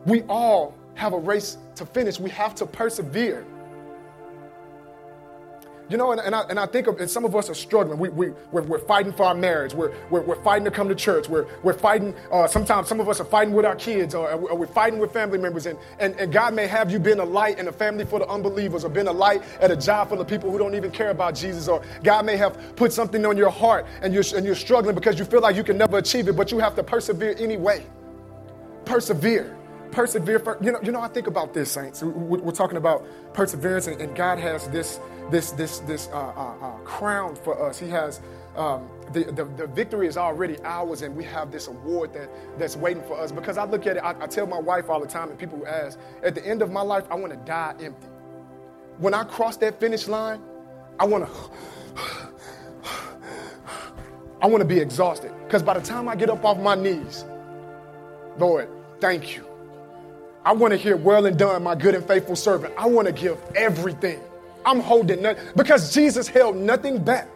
[0.06, 2.20] We all have a race to finish.
[2.20, 3.46] We have to persevere.
[5.88, 8.00] You know, and, and, I, and I think of, and some of us are struggling.
[8.00, 9.74] We, we, we're, we're fighting for our marriage.
[9.74, 11.30] We're, we're, we're fighting to come to church.
[11.30, 14.56] We're, we're fighting, uh, sometimes some of us are fighting with our kids or, or,
[14.56, 15.68] we're fighting with family members.
[15.68, 18.30] And, and, and God may have you been a light in a family full of
[18.30, 21.12] unbelievers or been a light at a job full of people who don't even care
[21.12, 21.68] about Jesus.
[21.68, 25.20] Or God may have put something on your heart and you're, and you're struggling because
[25.20, 27.86] you feel like you can never achieve it, but you have to persevere anyway.
[28.86, 29.56] Persevere
[29.92, 33.88] persevere for you know you know i think about this saints we're talking about perseverance
[33.88, 35.00] and god has this
[35.32, 37.80] this, this, this uh, uh, uh, crown for us.
[37.80, 38.22] He has
[38.56, 42.78] um, the, the, the, victory is already ours, and we have this award that, that's
[42.78, 43.32] waiting for us.
[43.32, 45.66] Because I look at it, I, I tell my wife all the time, and people
[45.68, 48.08] ask, at the end of my life, I want to die empty.
[48.98, 50.42] When I cross that finish line,
[51.00, 51.32] I want to.
[54.42, 57.26] I want to be exhausted because by the time I get up off my knees,
[58.38, 58.70] Lord,
[59.00, 59.48] thank you.
[60.44, 62.74] I want to hear, well and done, my good and faithful servant.
[62.78, 64.20] I want to give everything.
[64.66, 67.30] I'm holding nothing because Jesus held nothing back.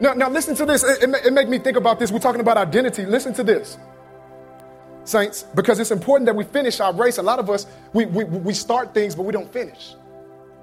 [0.00, 0.82] Now, now listen to this.
[0.82, 2.10] It, it, it made me think about this.
[2.10, 3.04] We're talking about identity.
[3.04, 3.78] Listen to this.
[5.04, 7.18] Saints, because it's important that we finish our race.
[7.18, 9.94] A lot of us, we, we, we start things, but we don't finish.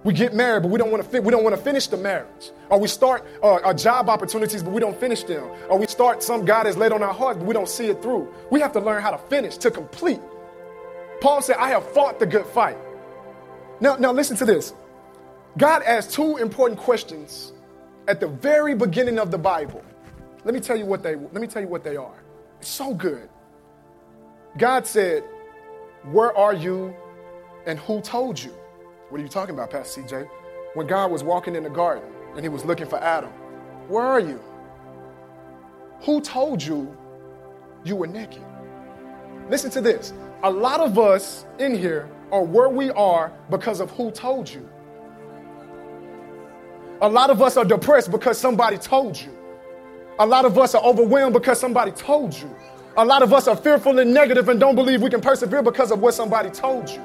[0.04, 1.98] We get married, but we don't want to fi- we don't want to finish the
[1.98, 2.52] marriage.
[2.70, 5.44] Or we start uh, job opportunities, but we don't finish them.
[5.70, 8.02] Or we start some God has laid on our heart, but we don't see it
[8.02, 8.34] through.
[8.52, 10.22] We have to learn how to finish, to complete.
[11.22, 12.78] Paul said, I have fought the good fight.
[13.82, 14.74] Now, now listen to this.
[15.58, 17.54] God asked two important questions
[18.08, 19.84] at the very beginning of the Bible.
[20.44, 22.24] Let me tell you what they let me tell you what they are.
[22.60, 23.30] It's so good.
[24.58, 25.24] God said,
[26.12, 26.96] Where are you
[27.66, 28.52] and who told you?
[29.10, 30.30] What are you talking about, Pastor CJ?
[30.76, 32.04] When God was walking in the garden
[32.34, 33.32] and he was looking for Adam,
[33.88, 34.42] where are you?
[36.02, 36.96] Who told you
[37.84, 38.44] you were naked?
[39.50, 40.14] Listen to this.
[40.44, 44.70] A lot of us in here are where we are because of who told you.
[47.02, 49.32] A lot of us are depressed because somebody told you.
[50.18, 52.50] A lot of us are overwhelmed because somebody told you.
[52.98, 55.92] A lot of us are fearful and negative and don't believe we can persevere because
[55.92, 57.00] of what somebody told you.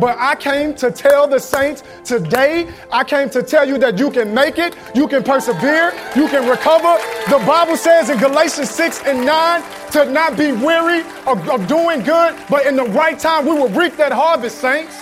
[0.00, 4.10] But I came to tell the saints today, I came to tell you that you
[4.10, 6.96] can make it, you can persevere, you can recover.
[7.30, 12.02] The Bible says in Galatians 6 and 9 to not be weary of, of doing
[12.02, 14.96] good, but in the right time we will reap that harvest, saints.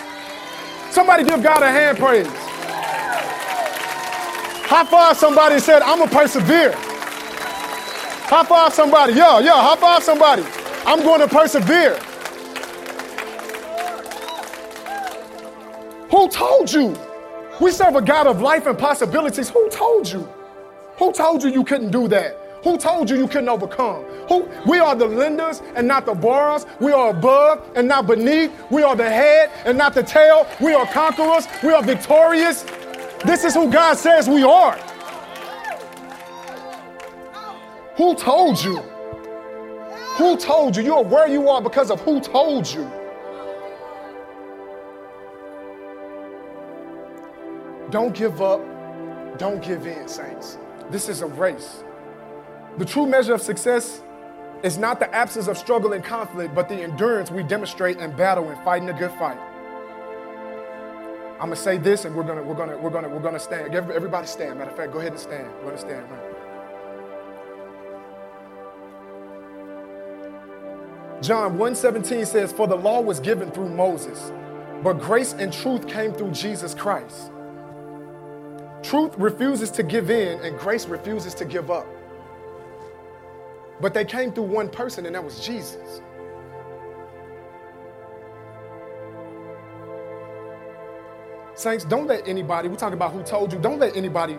[0.90, 2.26] Somebody give God a hand praise.
[4.72, 6.72] High five somebody said, I'm going to persevere.
[6.72, 9.12] High five somebody.
[9.12, 10.44] Yo, yo, high five somebody.
[10.86, 11.96] I'm going to persevere.
[16.10, 16.96] Who told you?
[17.60, 19.50] We serve a God of life and possibilities.
[19.50, 20.26] Who told you?
[20.96, 22.38] Who told you you couldn't do that?
[22.64, 24.04] Who told you you couldn't overcome?
[24.30, 24.48] Who?
[24.66, 26.64] We are the lenders and not the borrowers.
[26.80, 28.50] We are above and not beneath.
[28.70, 30.48] We are the head and not the tail.
[30.62, 31.46] We are conquerors.
[31.62, 32.64] We are victorious.
[33.24, 34.76] This is who God says we are.
[37.96, 38.78] Who told you?
[40.16, 40.82] Who told you?
[40.82, 42.90] You are where you are because of who told you.
[47.90, 48.60] Don't give up.
[49.38, 50.58] Don't give in, saints.
[50.90, 51.84] This is a race.
[52.78, 54.02] The true measure of success
[54.62, 58.48] is not the absence of struggle and conflict, but the endurance we demonstrate in battle
[58.48, 59.38] and fighting a good fight.
[61.42, 63.74] I'm gonna say this, and we're gonna we're gonna we're gonna we're gonna stand.
[63.74, 64.60] Everybody stand.
[64.60, 65.50] Matter of fact, go ahead and stand.
[65.58, 66.08] We're gonna stand.
[66.08, 66.44] Right?
[71.20, 74.30] John 1:17 says, "For the law was given through Moses,
[74.84, 77.32] but grace and truth came through Jesus Christ."
[78.84, 81.88] Truth refuses to give in, and grace refuses to give up.
[83.80, 86.02] But they came through one person, and that was Jesus.
[91.62, 94.36] Saints, don't let anybody, we talk about who told you, don't let anybody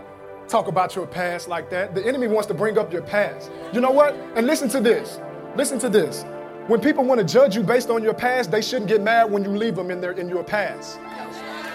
[0.50, 1.96] talk about your past like that.
[1.96, 3.50] The enemy wants to bring up your past.
[3.72, 4.14] You know what?
[4.36, 5.22] And listen to this.
[5.56, 6.26] Listen to this.
[6.68, 9.46] When people want to judge you based on your past, they shouldn't get mad when
[9.46, 11.00] you leave them in, their, in your past.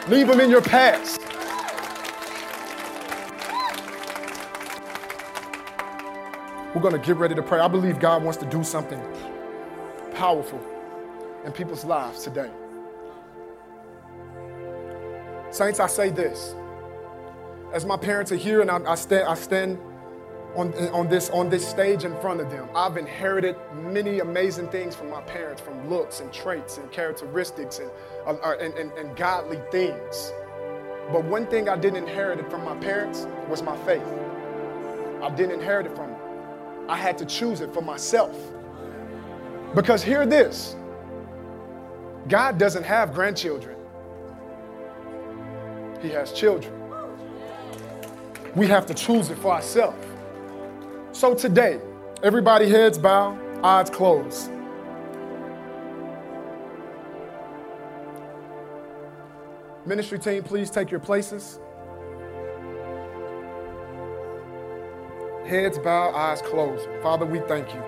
[0.09, 1.19] Leave them in your past.
[6.75, 7.61] We're going to get ready to pray.
[7.61, 9.01] I believe God wants to do something
[10.15, 10.63] powerful
[11.47, 12.51] in people's lives today.
[15.51, 16.55] Saints, I say this.
[17.73, 19.79] As my parents are here and I, I stand, I stand
[20.55, 24.95] on, on, this, on this stage in front of them, I've inherited many amazing things
[24.95, 27.91] from my parents, from looks and traits and characteristics and,
[28.27, 30.33] uh, and, and, and godly things.
[31.13, 34.03] But one thing I didn't inherit from my parents was my faith.
[35.23, 36.21] I didn't inherit it from them.
[36.89, 38.37] I had to choose it for myself.
[39.75, 40.77] Because hear this
[42.29, 43.78] God doesn't have grandchildren,
[46.01, 46.73] He has children.
[48.55, 50.05] We have to choose it for ourselves.
[51.13, 51.81] So today,
[52.23, 54.51] everybody heads bow, eyes closed.
[59.85, 61.59] Ministry team, please take your places.
[65.47, 66.87] Heads bowed, eyes closed.
[67.03, 67.83] Father, we thank you.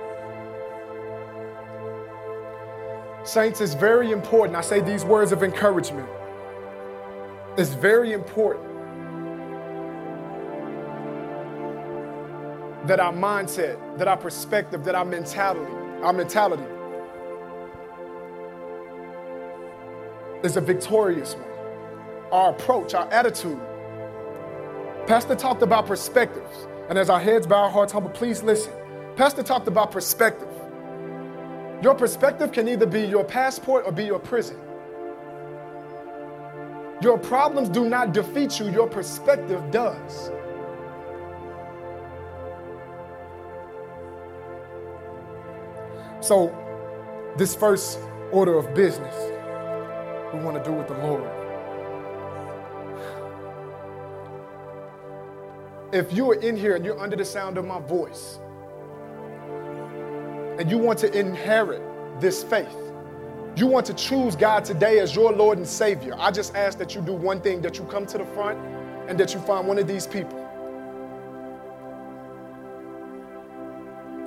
[3.23, 4.57] Saints, it's very important.
[4.57, 6.09] I say these words of encouragement.
[7.59, 8.67] It's very important
[12.87, 15.73] that our mindset, that our perspective, that our mentality,
[16.03, 16.65] our mentality
[20.43, 21.45] is a victorious one.
[22.33, 23.61] Our approach, our attitude.
[25.07, 26.69] Pastor talked about perspectives.
[26.89, 28.73] And as our heads bow, our hearts humble, please listen.
[29.17, 30.49] Pastor talked about perspective.
[31.83, 34.59] Your perspective can either be your passport or be your prison.
[37.01, 40.31] Your problems do not defeat you, your perspective does.
[46.21, 46.55] So,
[47.37, 47.99] this first
[48.31, 49.15] order of business
[50.35, 51.41] we want to do with the Lord.
[55.93, 58.39] if you are in here and you're under the sound of my voice,
[60.59, 61.83] and you want to inherit
[62.21, 62.90] this faith,
[63.57, 66.95] you want to choose God today as your Lord and Savior, I just ask that
[66.95, 68.59] you do one thing that you come to the front
[69.09, 70.39] and that you find one of these people.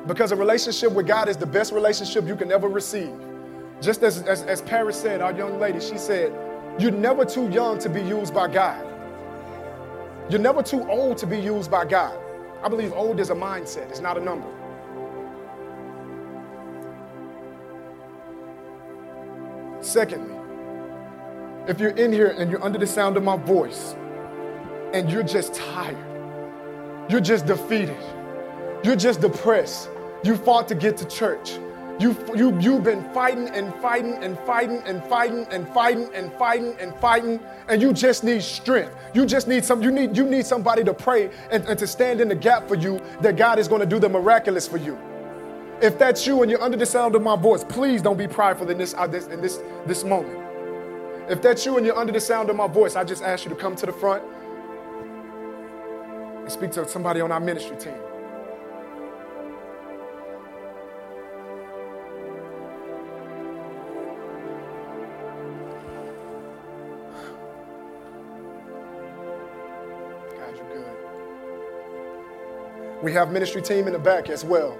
[0.07, 3.13] Because a relationship with God is the best relationship you can ever receive.
[3.82, 6.34] Just as, as, as Paris said, our young lady, she said,
[6.78, 8.86] You're never too young to be used by God.
[10.30, 12.17] You're never too old to be used by God.
[12.61, 14.47] I believe old is a mindset, it's not a number.
[19.84, 20.34] Secondly,
[21.67, 23.95] if you're in here and you're under the sound of my voice
[24.93, 25.97] and you're just tired,
[27.09, 27.97] you're just defeated,
[28.84, 29.89] you're just depressed,
[30.23, 31.59] you fought to get to church.
[31.99, 36.75] You, you, you've been fighting and fighting and fighting and fighting and fighting and fighting
[36.79, 38.95] and fighting, and you just need strength.
[39.13, 42.21] You just need some, you need, you need somebody to pray and, and to stand
[42.21, 44.97] in the gap for you that God is going to do the miraculous for you.
[45.82, 48.69] If that's you and you're under the sound of my voice, please don't be prideful
[48.69, 50.39] in this, uh, this, in this, this moment.
[51.30, 53.49] If that's you and you're under the sound of my voice, I just ask you
[53.49, 54.24] to come to the front
[56.43, 57.93] and speak to somebody on our ministry team.
[70.38, 70.97] God, you're good.
[73.01, 74.78] We have ministry team in the back as well.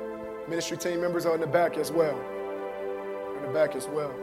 [0.48, 2.20] Ministry team members are in the back as well.
[3.38, 4.14] In the back as well.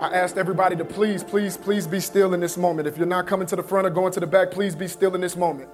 [0.00, 2.88] I asked everybody to please, please, please be still in this moment.
[2.88, 5.14] If you're not coming to the front or going to the back, please be still
[5.14, 5.70] in this moment.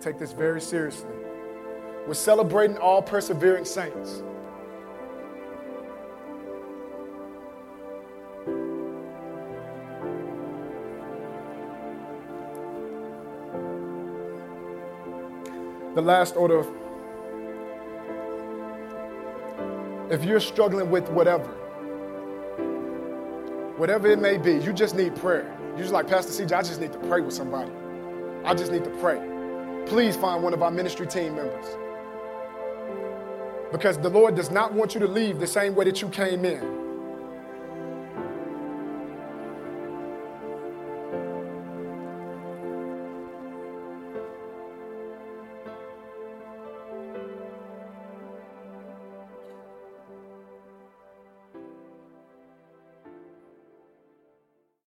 [0.00, 1.08] Take this very seriously.
[2.06, 4.22] We're celebrating all persevering saints.
[15.96, 16.68] The last order of
[20.12, 21.48] if you're struggling with whatever,
[23.78, 25.56] whatever it may be, you just need prayer.
[25.70, 27.72] You're just like, Pastor CJ, I just need to pray with somebody.
[28.44, 29.16] I just need to pray.
[29.86, 31.64] Please find one of our ministry team members.
[33.72, 36.44] Because the Lord does not want you to leave the same way that you came
[36.44, 36.75] in.